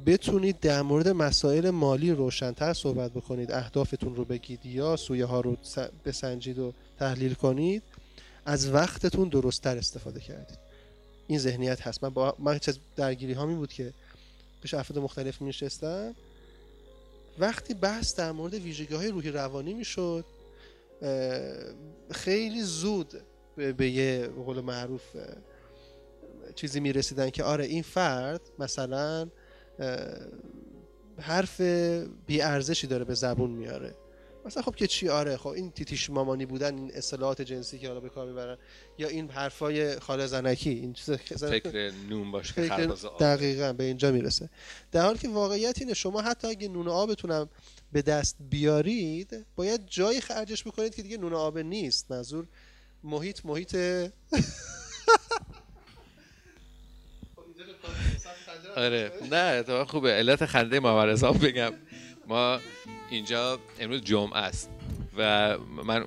[0.06, 3.52] بتونید در مورد مسائل مالی روشنتر صحبت بکنید.
[3.52, 5.56] اهدافتون رو بگید یا سویه ها رو
[6.04, 7.82] بسنجید و تحلیل کنید.
[8.44, 10.58] از وقتتون درستتر استفاده کردید.
[11.26, 12.04] این ذهنیت هست.
[12.04, 13.92] من با من چه درگیری هامی بود که
[14.62, 16.14] پیش افراد مختلف میشستم
[17.38, 20.24] وقتی بحث در مورد ویژگی های روحی روانی می‌شد
[22.10, 23.12] خیلی زود
[23.56, 25.02] به یه قول معروف
[26.54, 29.28] چیزی می‌رسیدن که آره این فرد مثلا
[31.20, 31.60] حرف
[32.26, 33.94] بی ارزشی داره به زبون میاره.
[34.44, 38.00] مثلا خب که چی؟ آره خب این تیتیش مامانی بودن این اصطلاحات جنسی که حالا
[38.00, 38.58] به کار می‌برن
[38.98, 42.70] یا این حرفای خاله زنکی این چیز فکر نون باش که
[43.20, 44.50] دقیقا به اینجا می‌رسه.
[44.92, 47.48] در حالی که واقعیت اینه شما حتی اگه نون آبتونم
[47.92, 52.10] به دست بیارید باید جایی خرجش بکنید که دیگه نون آب نیست.
[52.10, 52.46] منظور
[53.04, 53.76] محیط محیط
[58.78, 59.12] آره.
[59.30, 60.12] نه تو خوبه.
[60.12, 61.06] علت خنده ما
[61.42, 61.72] بگم.
[62.26, 62.58] ما
[63.10, 64.70] اینجا امروز جمعه است
[65.16, 66.04] و من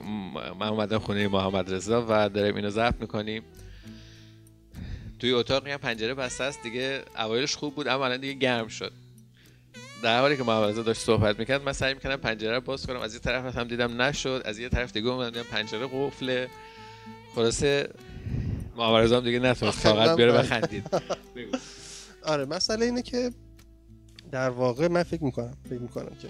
[0.59, 3.43] من اومدم خونه محمد رضا و داریم اینو ضبط می‌کنیم.
[5.19, 6.63] توی اتاق هم پنجره بسته است.
[6.63, 8.91] دیگه اوایلش خوب بود اما الان دیگه گرم شد.
[10.03, 12.99] در حالی که محمد رضا داشت صحبت می‌کرد من سعی می‌کنم پنجره رو باز کنم.
[12.99, 16.49] از یه طرف هم دیدم نشد از یه طرف دیگه اومدم دیدم پنجره قفله.
[17.35, 17.89] خلاصه
[18.75, 20.83] محمد رضا هم دیگه نتونست فقط بیاره و خندید.
[22.23, 23.31] آره مسئله اینه که
[24.31, 26.27] در واقع من فکر می‌کنم فکر می‌کنم که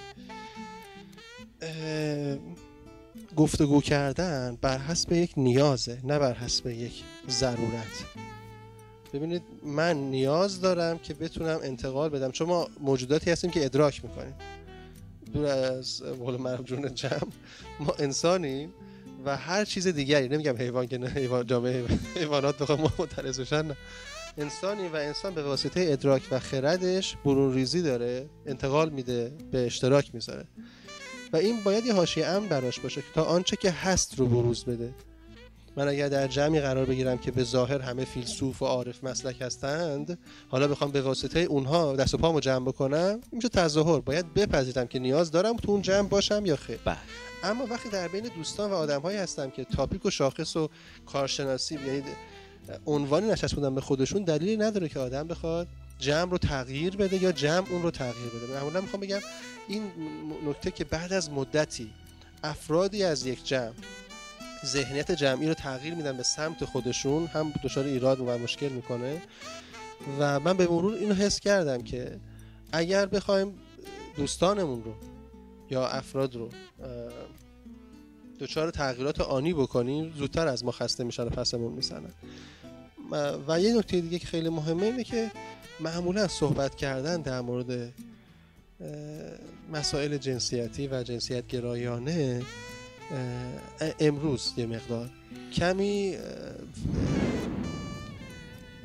[3.36, 8.06] گفتگو کردن بر حسب یک نیازه نه بر حسب یک ضرورت.
[9.14, 12.32] ببینید من نیاز دارم که بتونم انتقال بدم.
[12.32, 14.36] چون ما موجوداتی هستیم که ادراک می‌کنیم.
[15.34, 17.32] دور از قول معروف جون جمع
[17.80, 18.74] ما انسانیم
[19.26, 23.76] و هر چیز دیگری نمیگم حیوان که نه حیوان جامعه حیوانات بخوام مترس بشن نه.
[24.38, 30.16] انسانی و انسان به واسطه ادراک و خردش برون ریزی داره انتقال میده به اشتراک
[30.16, 30.46] می‌ذاره.
[31.34, 34.94] و این باید یه حاشیه امن براش باشه تا آنچه که هست رو بروز بده.
[35.78, 40.20] من اگر در جمعی قرار بگیرم که به ظاهر همه فیلسوف و عارف مسلک هستند
[40.50, 44.00] حالا بخوام به واسطه اونها دست و پامو جمع بکنم میشه تظاهر.
[44.00, 46.80] باید بپذیرم که نیاز دارم تو اون جمع باشم یا خیر.
[46.86, 46.98] بله.
[47.44, 50.70] اما وقتی در بین دوستان و آدمهایی هستم که تاپیک و شاخص و
[51.06, 52.04] کارشناسی یعنی
[52.86, 55.68] عنوانی نشست به خودشون دلیلی نداره که آدم بخواد
[56.00, 58.54] جمع رو تغییر بده یا جمع اون رو تغییر بده.
[58.54, 59.20] معمولا می‌خوام بگم
[59.68, 59.92] این
[60.46, 61.92] نکته که بعد از مدتی
[62.44, 63.74] افرادی از یک جمع
[64.66, 69.22] ذهنیت جمعی رو تغییر میدن به سمت خودشون هم دچار ایراد و مشکل می‌کنه.
[70.20, 72.20] و من به مرور اینو حس کردم که
[72.72, 73.54] اگر بخوایم
[74.16, 74.94] دوستانمون رو
[75.70, 76.50] یا افراد رو
[78.42, 82.14] دچار تغییرات آنی بکنیم زودتر از ما خسته میشن و پسمون می‌زنن.
[83.48, 85.32] و یه نکته دیگه که خیلی مهمه اینه که
[85.80, 87.94] معمولا صحبت کردن در مورد
[89.74, 92.42] مسائل جنسیتی و جنسیت گرایانه
[94.00, 95.10] امروز یه مقدار
[95.54, 96.18] کمی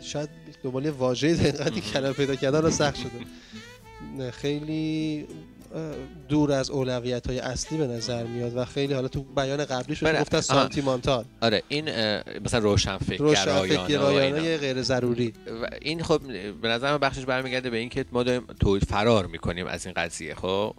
[0.03, 0.29] شاید
[0.63, 4.31] دنبال واژه دقیقی کلمه پیدا کردن رو سخت شده.
[4.31, 5.27] خیلی
[6.29, 10.21] دور از اولویت های اصلی به نظر میاد و خیلی حالا تو بیان قبلی شده
[10.21, 11.25] گفت سانتیمانتال.
[11.41, 11.85] آره این
[12.45, 13.35] مثلا روشن فکر
[13.89, 15.33] گرایانه غیر ضروری.
[15.63, 16.23] و این خب
[16.63, 18.47] به نظر من بخشش برمیگرده به اینکه ما داریم
[18.89, 20.75] فرار می‌کنیم از این قضیه خب؟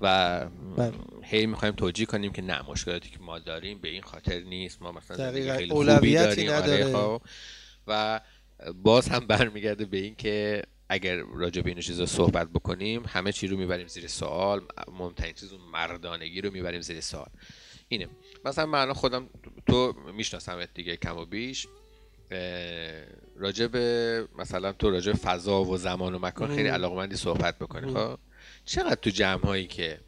[0.00, 0.46] و
[0.76, 0.92] بله.
[1.22, 4.82] هی می‌خوایم توجیه کنیم که نه مشکلاتی که ما داریم به این خاطر نیست.
[4.82, 5.46] ما مثلا خیلی
[6.14, 6.52] داریم.
[6.52, 7.22] آره خب؟
[7.86, 8.20] و
[8.82, 13.46] باز هم برمیگرده به این که اگر راجع به این چیزا صحبت بکنیم همه چی
[13.46, 14.60] رو می‌بریم زیر سوال
[14.98, 17.30] مهمترین چیز اون مردانگی رو می‌بریم زیر سوال.
[17.88, 18.08] اینه.
[18.44, 19.30] مثلا من خودم
[19.66, 21.66] تو میشناسمت دیگه کم و بیش.
[23.36, 27.94] راجع به مثلا تو راجع به فضا و زمان و مکان خیلی علاقمندی صحبت بکنی
[27.94, 28.18] خب؟
[28.64, 30.00] چقدر تو جمع هایی که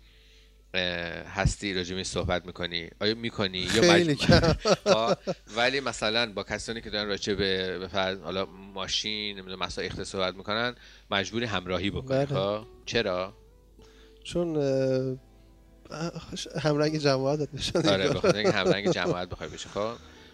[1.34, 4.18] هستی راجع صحبت می‌کنی؟ آیا می‌کنی؟ یا خیلی
[5.56, 7.88] ولی مثلا با کسانی که دارن راجع به
[8.24, 10.74] حالا ماشین مسائل اختصاص صحبت می‌کنن
[11.10, 12.26] مجبوری همراهی بکنی بله.
[12.26, 13.34] خب؟ چرا؟
[14.24, 14.56] چون
[16.60, 19.92] همرنگ جماعت بشه آره بخاطر همرنگ جماعت بخوای بشه خب؟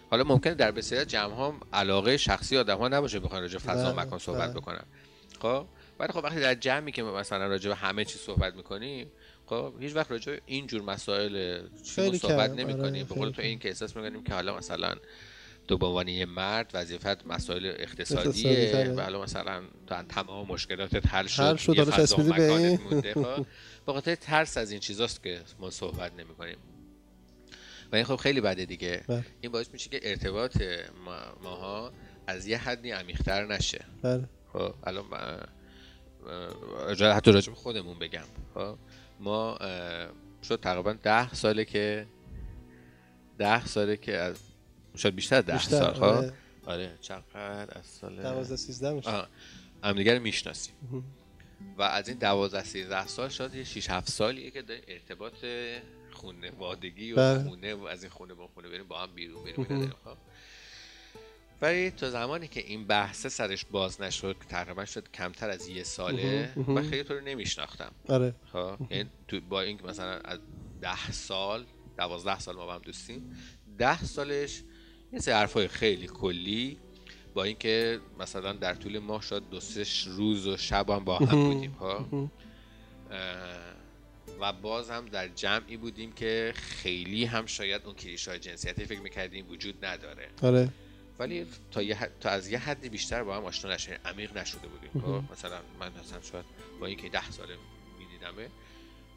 [0.09, 4.05] حالا ممکنه در بسیاری جمع ها علاقه شخصی آدم ها نباشه بخوان راجع فضا بله،
[4.05, 4.61] مکان صحبت بله.
[4.61, 4.83] بکنن.
[5.41, 5.65] خب؟
[5.99, 9.11] ولی خب وقتی در جمعی که مثلا راجع به همه چیز صحبت می‌کنیم
[9.45, 11.61] خب هیچ وقت راجع این جور مسائل
[12.17, 14.95] صحبت نمی کنیم به قول تو این که احساس می‌کنیم که حالا مثلا
[15.67, 19.63] تو به عنوان یه مرد وظیفت مسائل اقتصادیه و حالا مثلا
[20.09, 23.13] تمام مشکلاتت حل شد, حل شد به مونده.
[23.13, 23.45] خب
[23.85, 26.57] به خاطر ترس از این چیزاست که ما صحبت نمی کنیم
[27.91, 29.03] و این خب خیلی بده دیگه.
[29.07, 29.25] بله.
[29.41, 30.57] این باعث میشه که ارتباط
[31.43, 31.91] ماها
[32.27, 33.85] از یه حدی عمیق‌تر نشه.
[34.01, 34.29] بله.
[34.53, 35.05] خب الان
[37.01, 38.25] حتی راجب خودمون بگم.
[38.53, 38.77] خب؟
[39.19, 39.57] ما
[40.43, 42.07] شد تقریبا ده ساله که
[43.37, 44.35] ده ساله که از
[44.95, 46.33] شاید بیشتر ده سال خب؟ آره.
[46.65, 49.27] آره چقدر از سال 12 13 میشه.
[49.83, 50.75] هم دیگر می‌شناسیم.
[51.77, 55.45] و از این 12 13 سال شاید یه 6 7 سالیه که ارتباط
[56.11, 57.43] خانوادگی و بله.
[57.43, 59.93] خونه و از این خونه اون خونه بریم با هم بیرون بریم
[61.61, 66.53] ولی تا زمانی که این بحثه سرش باز نشد تقریبا شد کمتر از یه ساله.
[66.67, 70.39] من خیلی تو رو نمیشناختم آره خب یعنی تو با این مثلا از
[70.81, 71.65] ده سال
[71.97, 73.35] دوازده سال ما با هم دوستیم
[73.77, 74.61] ده سالش
[75.13, 76.77] یه سری حرفای خیلی کلی
[77.33, 81.53] با اینکه مثلا در طول ماه شاید دو سه روز و شب هم با هم.
[81.53, 82.31] بودیم ها مهم.
[83.11, 83.75] اه،
[84.39, 89.01] و باز هم در جمعی بودیم که خیلی هم شاید اون کلیش های جنسیتی فکر
[89.01, 90.69] می‌کردیم وجود نداره آره
[91.19, 93.97] ولی تا, یه حد- تا از یه حدی بیشتر با هم آشنا نشدیم.
[94.05, 95.01] عمیق نشده بودیم.
[95.01, 96.45] خب مثلا من مثلا شاید
[96.79, 97.55] با اینکه ده ساله
[97.99, 98.49] میدیدمه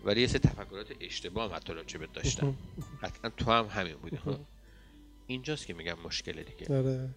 [0.04, 2.54] ولی یه سری تفکرات اشتباه هم حتی راجع بهت داشتم.
[3.02, 4.16] قطعا تو هم همین بودی.
[4.16, 4.36] خب.
[5.26, 6.78] اینجاست که میگم مشکله دیگه.
[6.78, 7.08] آره.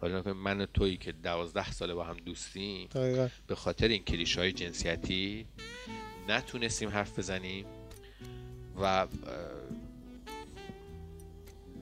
[0.00, 3.28] حالا من و تویی که دوازده ساله با هم دوستیم دقیقا.
[3.46, 5.46] به خاطر این کلیش های جنسیتی
[6.28, 7.66] نتونستیم حرف بزنیم
[8.82, 9.06] و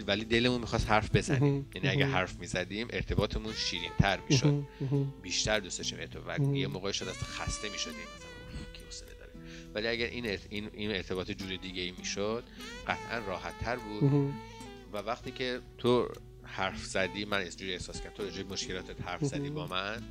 [0.07, 1.67] ولی دلمون می‌خواست حرف بزنیم.
[1.75, 2.07] یعنی اگه.
[2.07, 4.63] حرف می‌زدیم ارتباطمون شیرین تر می‌شد.
[5.23, 6.41] بیشتر دوست داشتیم ارتباط.
[6.41, 7.95] و یه موقع شد اصلا خسته می‌شدیم
[8.89, 9.33] مثلا داره
[9.75, 10.39] ولی اگر این
[10.75, 12.45] این ارتباط جور دیگه ای می‌شد
[12.87, 14.33] قطعا راحت تر بود.
[14.93, 16.09] و وقتی که تو
[16.43, 20.03] حرف زدی من از جوری احساس کردم تو راجع به مشکلاتت حرف زدی با من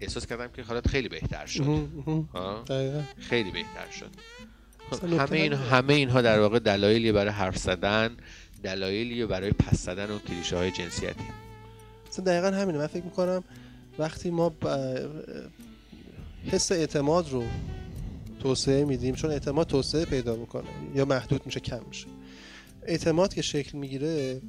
[0.00, 1.88] احساس کردم که حالت خیلی بهتر شد؟
[2.68, 4.10] دقیقا خیلی بهتر شد
[4.90, 5.52] خب، همه این.
[5.52, 8.16] همه اینها در واقع دلایلی برای حرف زدن
[8.62, 11.24] دلایلی برای پس زدن اون کلیشه های جنسیتی.
[12.10, 12.78] اصلا دقیقا همینه.
[12.78, 13.44] من فکر می‌کنم
[13.98, 14.52] وقتی ما
[16.50, 17.44] حس اعتماد رو
[18.42, 22.06] توسعه میدیم چون اعتماد توسعه پیدا می‌کنه یا محدود میشه کم میشه.
[22.82, 24.40] اعتماد که شکل می‌گیره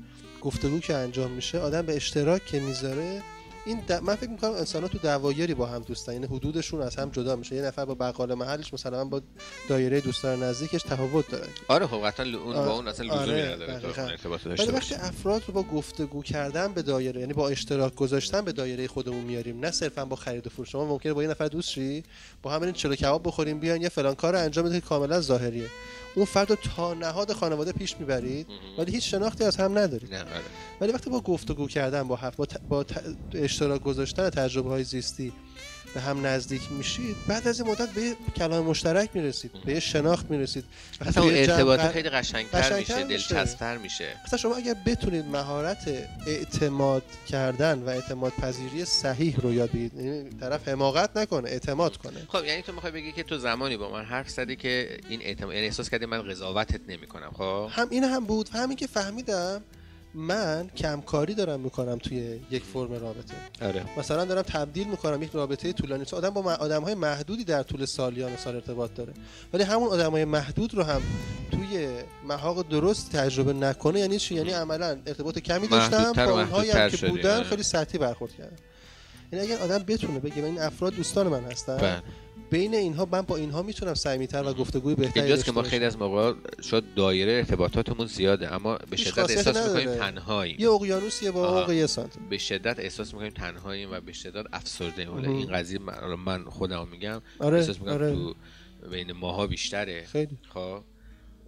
[0.41, 3.21] گفتگو که انجام میشه آدم به اشتراک که می‌ذاره
[3.69, 3.91] این د...
[4.03, 7.55] من فکر می‌کنم انسان تو دوایری با هم دوستن یعنی حدودشون از هم جدا میشه.
[7.55, 9.21] یه نفر با بقال محلش مثلا با
[9.69, 11.47] دایره دوستان نزدیکش تفاوت داره.
[11.67, 13.79] آره خب قطعا ل- اون آره، با اون اصلا لزومی آره، نداره
[14.59, 18.87] ولی وقتی افراد رو با گفتگو کردن به دایره یعنی با اشتراک گذاشتن به دایره
[18.87, 20.71] خودمون میاریم نه صرفا با خرید و فروش.
[20.71, 22.03] شما ممکنه با یه نفر دوست شی
[22.43, 25.67] با هم برین چلو کباب بخوریم بیان یه فلان کار انجام بدید که کاملا ظاهریه.
[26.19, 28.47] اون فرد رو تا نهاد خانواده پیش می‌برید.
[28.77, 30.29] ولی هیچ شناختی از هم ندارید نه آره.
[30.81, 32.61] ولی وقتی با گفتگو کردن با حرف با, ت...
[32.69, 33.03] با ت...
[33.33, 35.33] اشتراک گذاشتن تجربه های زیستی
[35.93, 40.31] به هم نزدیک میشید بعد از این مدت به کلام مشترک می‌رسید به یه شناخت
[40.31, 40.65] می‌رسید.
[41.01, 43.03] اصلا اون ارتباط قرار- خیلی قشنگتر قشنگتر میشه.
[43.03, 43.33] میشه.
[43.35, 44.07] دلچسبتر میشه.
[44.25, 50.29] مثلا شما اگر بتونید مهارت اعتماد کردن و اعتماد پذیری صحیح رو یاد بگیرید یعنی
[50.29, 52.19] طرف حماقت نکنه اعتماد کنه.
[52.27, 55.53] خب یعنی تو می‌خوای بگی که تو زمانی با من حرف زدی که این اعتماد
[55.53, 58.49] یعنی احساس کردی من قضاوتت نمی‌کنم خب؟ هم این هم بود.
[58.53, 59.61] و همین که فهمیدم
[60.13, 63.33] من کمکاری دارم می‌کنم توی یک فرم رابطه.
[63.61, 63.85] آره.
[63.97, 67.85] مثلا دارم تبدیل می‌کنم یک رابطه طولانی تو آدم با آدم های محدودی در طول
[67.85, 69.13] سالیان سال ارتباط داره.
[69.53, 71.01] ولی همون آدم های محدود رو هم
[71.51, 71.87] توی
[72.27, 77.35] محاق درست تجربه نکنه یعنی چی؟ یعنی عملا ارتباط کمی داشتم با اونهایی که بودن
[77.35, 77.43] آره.
[77.43, 78.55] خیلی سطحی برخورد کردم.
[79.31, 82.01] یعنی اگر آدم بتونه بگه این افراد دوستان من هستن بله.
[82.51, 85.85] بین اینها من با اینها می‌تونم صمیمیت‌تر و گفتگوی بهتری اینجاست که داشته ما خیلی.
[85.85, 90.11] از موقع شاید دایره ارتباطاتمون زیاده اما به شدت احساس می‌کنیم نداره.
[90.11, 91.59] تنهاییم یه اقیانوسیه با آها.
[91.59, 95.37] عمق یه سانتی به شدت احساس می‌کنیم تنهاییم و به شدت افسرده مهم.
[95.37, 95.79] این قضیه
[96.25, 98.35] من خودم میگم آره احساس می‌کنم آره تو
[98.91, 100.83] بین ماها بیشتره خیلی خب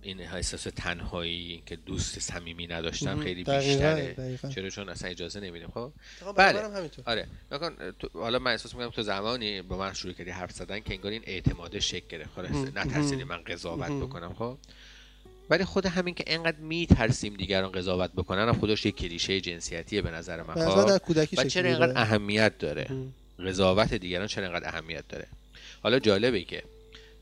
[0.03, 3.23] این احساس تنهایی که دوست صمیمی نداشتن مهم.
[3.23, 4.13] خیلی دقیقاً، بیشتره.
[4.13, 4.49] دقیقاً.
[4.49, 5.91] چرا؟ چون اصلا اجازه نمیدیم خب؟
[6.37, 6.89] بله.
[7.05, 7.27] آره.
[7.51, 10.93] نکن تو حالا من احساس می‌کنم تو زمانی با من شروع کردی حرف زدن که
[10.93, 12.29] انگار این اعتماد شکل گرفت.
[12.35, 12.71] خلاص مهم.
[12.75, 14.57] نترسیدی من قضاوت بکنم خب؟
[15.49, 20.43] ولی خود همین که انقدر میترسیم دیگران قضاوت بکنن خودش یک کلیشه جنسیتیه به نظر
[20.43, 20.55] من.
[20.55, 22.01] خب؟ کودکی و چرا اینقدر.
[22.01, 22.87] اهمیت داره.
[23.45, 25.27] قضاوت دیگران چرا اینقدر اهمیت داره؟
[25.83, 26.63] حالا جالبه که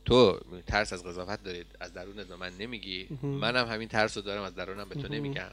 [0.05, 3.07] تو ترس از قضاوت دارید از درونت به من نمیگی.
[3.21, 5.07] منم همین ترس رو دارم از درونم به تو.
[5.07, 5.51] نمیگم.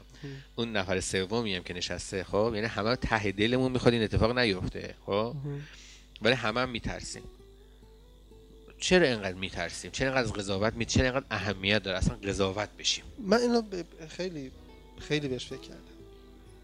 [0.55, 4.95] اون نفر سومی هم که نشسته خب یعنی همه ته دلمون می‌خواد این اتفاق نیفته
[5.05, 5.35] خب.
[6.21, 7.23] ولی همه هم میترسیم.
[8.79, 13.03] چرا اینقدر میترسیم؟ چرا اینقدر از قضاوت می چرا اینقدر اهمیت داره؟ اصلا قضاوت بشیم.
[13.19, 14.51] من اینو ب- خیلی
[14.99, 15.81] خیلی بهش فکر کردم.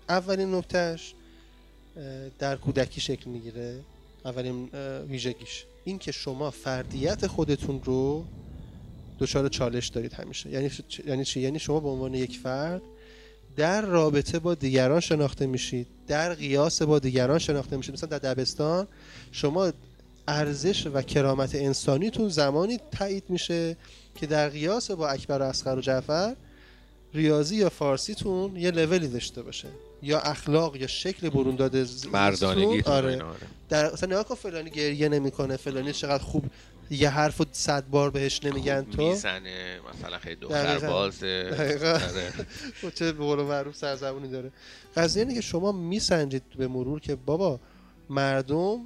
[0.10, 1.14] اولین نکتهش
[2.40, 3.80] در کودکی شکل می‌گیره.
[4.26, 4.70] اولین
[5.10, 5.66] ویژگیش.
[5.84, 8.26] این که شما فردیت خودتون رو
[9.20, 10.50] دچار چالش دارید همیشه.
[10.50, 10.70] یعنی
[11.06, 12.82] یعنی چی؟ یعنی شما به عنوان یک فرد
[13.56, 17.94] در رابطه با دیگران شناخته میشید در قیاس با دیگران شناخته میشید.
[17.94, 18.88] مثلا در دبستان
[19.32, 19.72] شما
[20.28, 23.78] ارزش و کرامت انسانیتون زمانی تایید میشه
[24.16, 26.36] که در قیاس با اکبر و اصغر و جعفر
[27.14, 29.68] ریاضی یا فارسیتون یه لولی داشته باشه.
[30.04, 32.82] یا اخلاق یا شکل برون داده مردانگی.
[32.82, 33.38] آره آره.
[33.70, 36.46] در مثلا نگاه کن فلانی گریه نمی‌کنه فلانی چقدر خوب
[36.90, 40.74] یه حرف رو صد بار بهش نمیگن تو می‌زنه مثلا خیلی دقیقاً.
[40.74, 41.90] دختر بازه دقیقاً.
[41.92, 42.34] آره.
[42.84, 44.52] و چه به قول معروف سرزبونی داره
[44.98, 47.60] قضیه اینه که شما میسنجید به مرور که بابا
[48.10, 48.80] مردم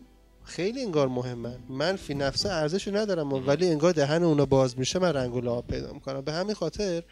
[0.43, 5.13] خیلی انگار مهمن من فی نفسه ارزشی ندارم ولی انگار دهن اونا باز میشه من
[5.13, 7.03] رنگ و لعاب پیدا می‌کنم به همین خاطر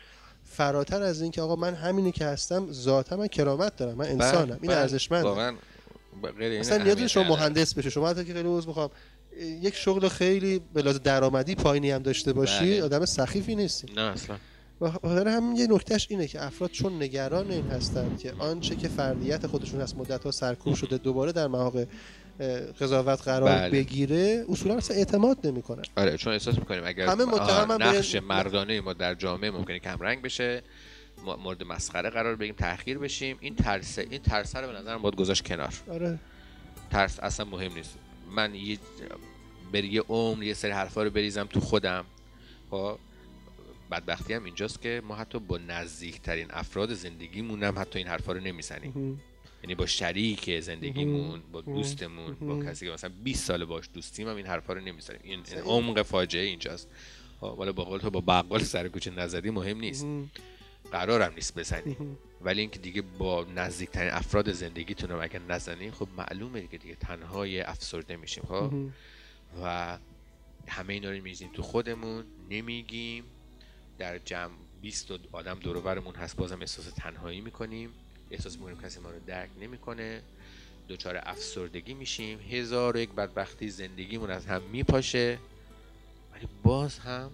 [0.46, 3.98] فراتر از این که آقا من همینی که هستم ذاتا من کرامت دارم.
[3.98, 4.58] من انسانم.
[4.62, 5.28] این بله، ارزشمنده.
[5.28, 5.56] واقعا
[6.60, 7.24] اصلا نیازی شما.
[7.24, 8.90] مهندس بشه شما حتی که خیلی عذر می‌خوام
[9.62, 12.84] یک شغل خیلی به لحاظ درآمدی پایینی هم داشته باشی بله.
[12.84, 13.94] آدم سخیفی نیستی.
[13.96, 14.36] نه اصلا.
[14.82, 18.88] و خاطر همین یه نکتهش اینه که افراد چون نگران این هستند که آنچه که
[18.88, 21.86] فردیت خودشون از مدت ها سرکوب شده دوباره در مواقع اه،
[22.80, 23.70] قضاوت قرار بله.
[23.70, 28.94] بگیره اصولا اصلا اعتماد نمی‌کنن آره چون احساس می‌کنیم اگر همه به- نقش مردانه ما
[28.94, 30.62] در جامعه ممکنه کم رنگ بشه
[31.44, 35.46] مورد مسخره قرار بگیم تأخیر بشیم این ترس این ترس رو به نظرم باید گذاشت
[35.48, 35.74] کنار.
[35.92, 36.20] آره.
[36.92, 37.96] ترس اصلا مهم نیست.
[38.36, 38.78] من یه
[39.74, 42.06] بر یه عمر یه سری حرفا رو بریزم تو خودم.
[42.72, 42.98] خب
[43.92, 48.40] بدبختی هم اینجاست که ما حتی با نزدیکترین افراد زندگیمون هم حتی این حرفا رو
[48.40, 49.22] نمی‌زنیم.
[49.66, 51.62] یعنی با شریک زندگیمون با.
[51.62, 52.64] دوستمون با.
[52.64, 55.44] کسی که مثلا 20 سال باش دوستیم هم این حرفا رو نمی‌زنیم این.
[55.64, 56.88] عمق فاجعه اینجاست
[57.42, 60.08] خب، حالا با قول تو با بقال سر کوچه نزدی مهم نیست.
[60.92, 61.98] قرارم نیست بزنی.
[62.42, 67.62] ولی اینکه دیگه با نزدیکترین افراد زندگیتون رو اگر نزنی خب معلومه دیگه دیگه تنهای
[67.62, 68.74] افسرده میشیم خب.
[69.64, 69.98] و
[70.68, 73.24] همه اینا رو میریزیم تو خودمون نمیگیم
[73.98, 77.90] در جمع 20 تا آدم دور هست بازم احساس تنهایی می‌کنیم
[78.32, 80.22] احساس می‌کنیم کسی ما رو درک نمی‌کنه.
[80.90, 82.40] دچار افسردگی میشیم.
[82.40, 85.38] هزار و یک بدبختی زندگیمون از هم میپاشه.
[86.34, 87.30] ولی باز هم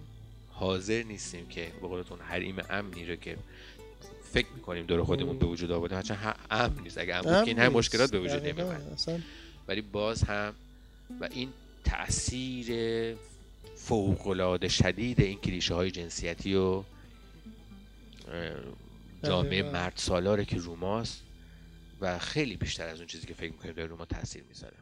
[0.50, 3.36] حاضر نیستیم که به قولتون حریم امنی رو که
[4.32, 5.96] فکر می‌کنیم دور خودمون به وجود آورده.
[5.96, 6.98] هرچند امن نیست.
[6.98, 7.72] اگه امن بود که این نیست.
[7.72, 9.20] مشکلات به وجود اصلا.
[9.68, 10.54] ولی باز هم
[11.20, 11.48] و این
[11.84, 13.16] تاثیر
[13.76, 16.82] فوقالعاده شدید این کلیشه های جنسیتی و
[19.24, 19.62] جامعه.
[19.62, 21.22] مرد سالاره که رو ماست
[22.00, 24.76] و خیلی بیشتر از اون چیزی که فکر می‌کنیم داره رو ما تاثیر می‌ذاره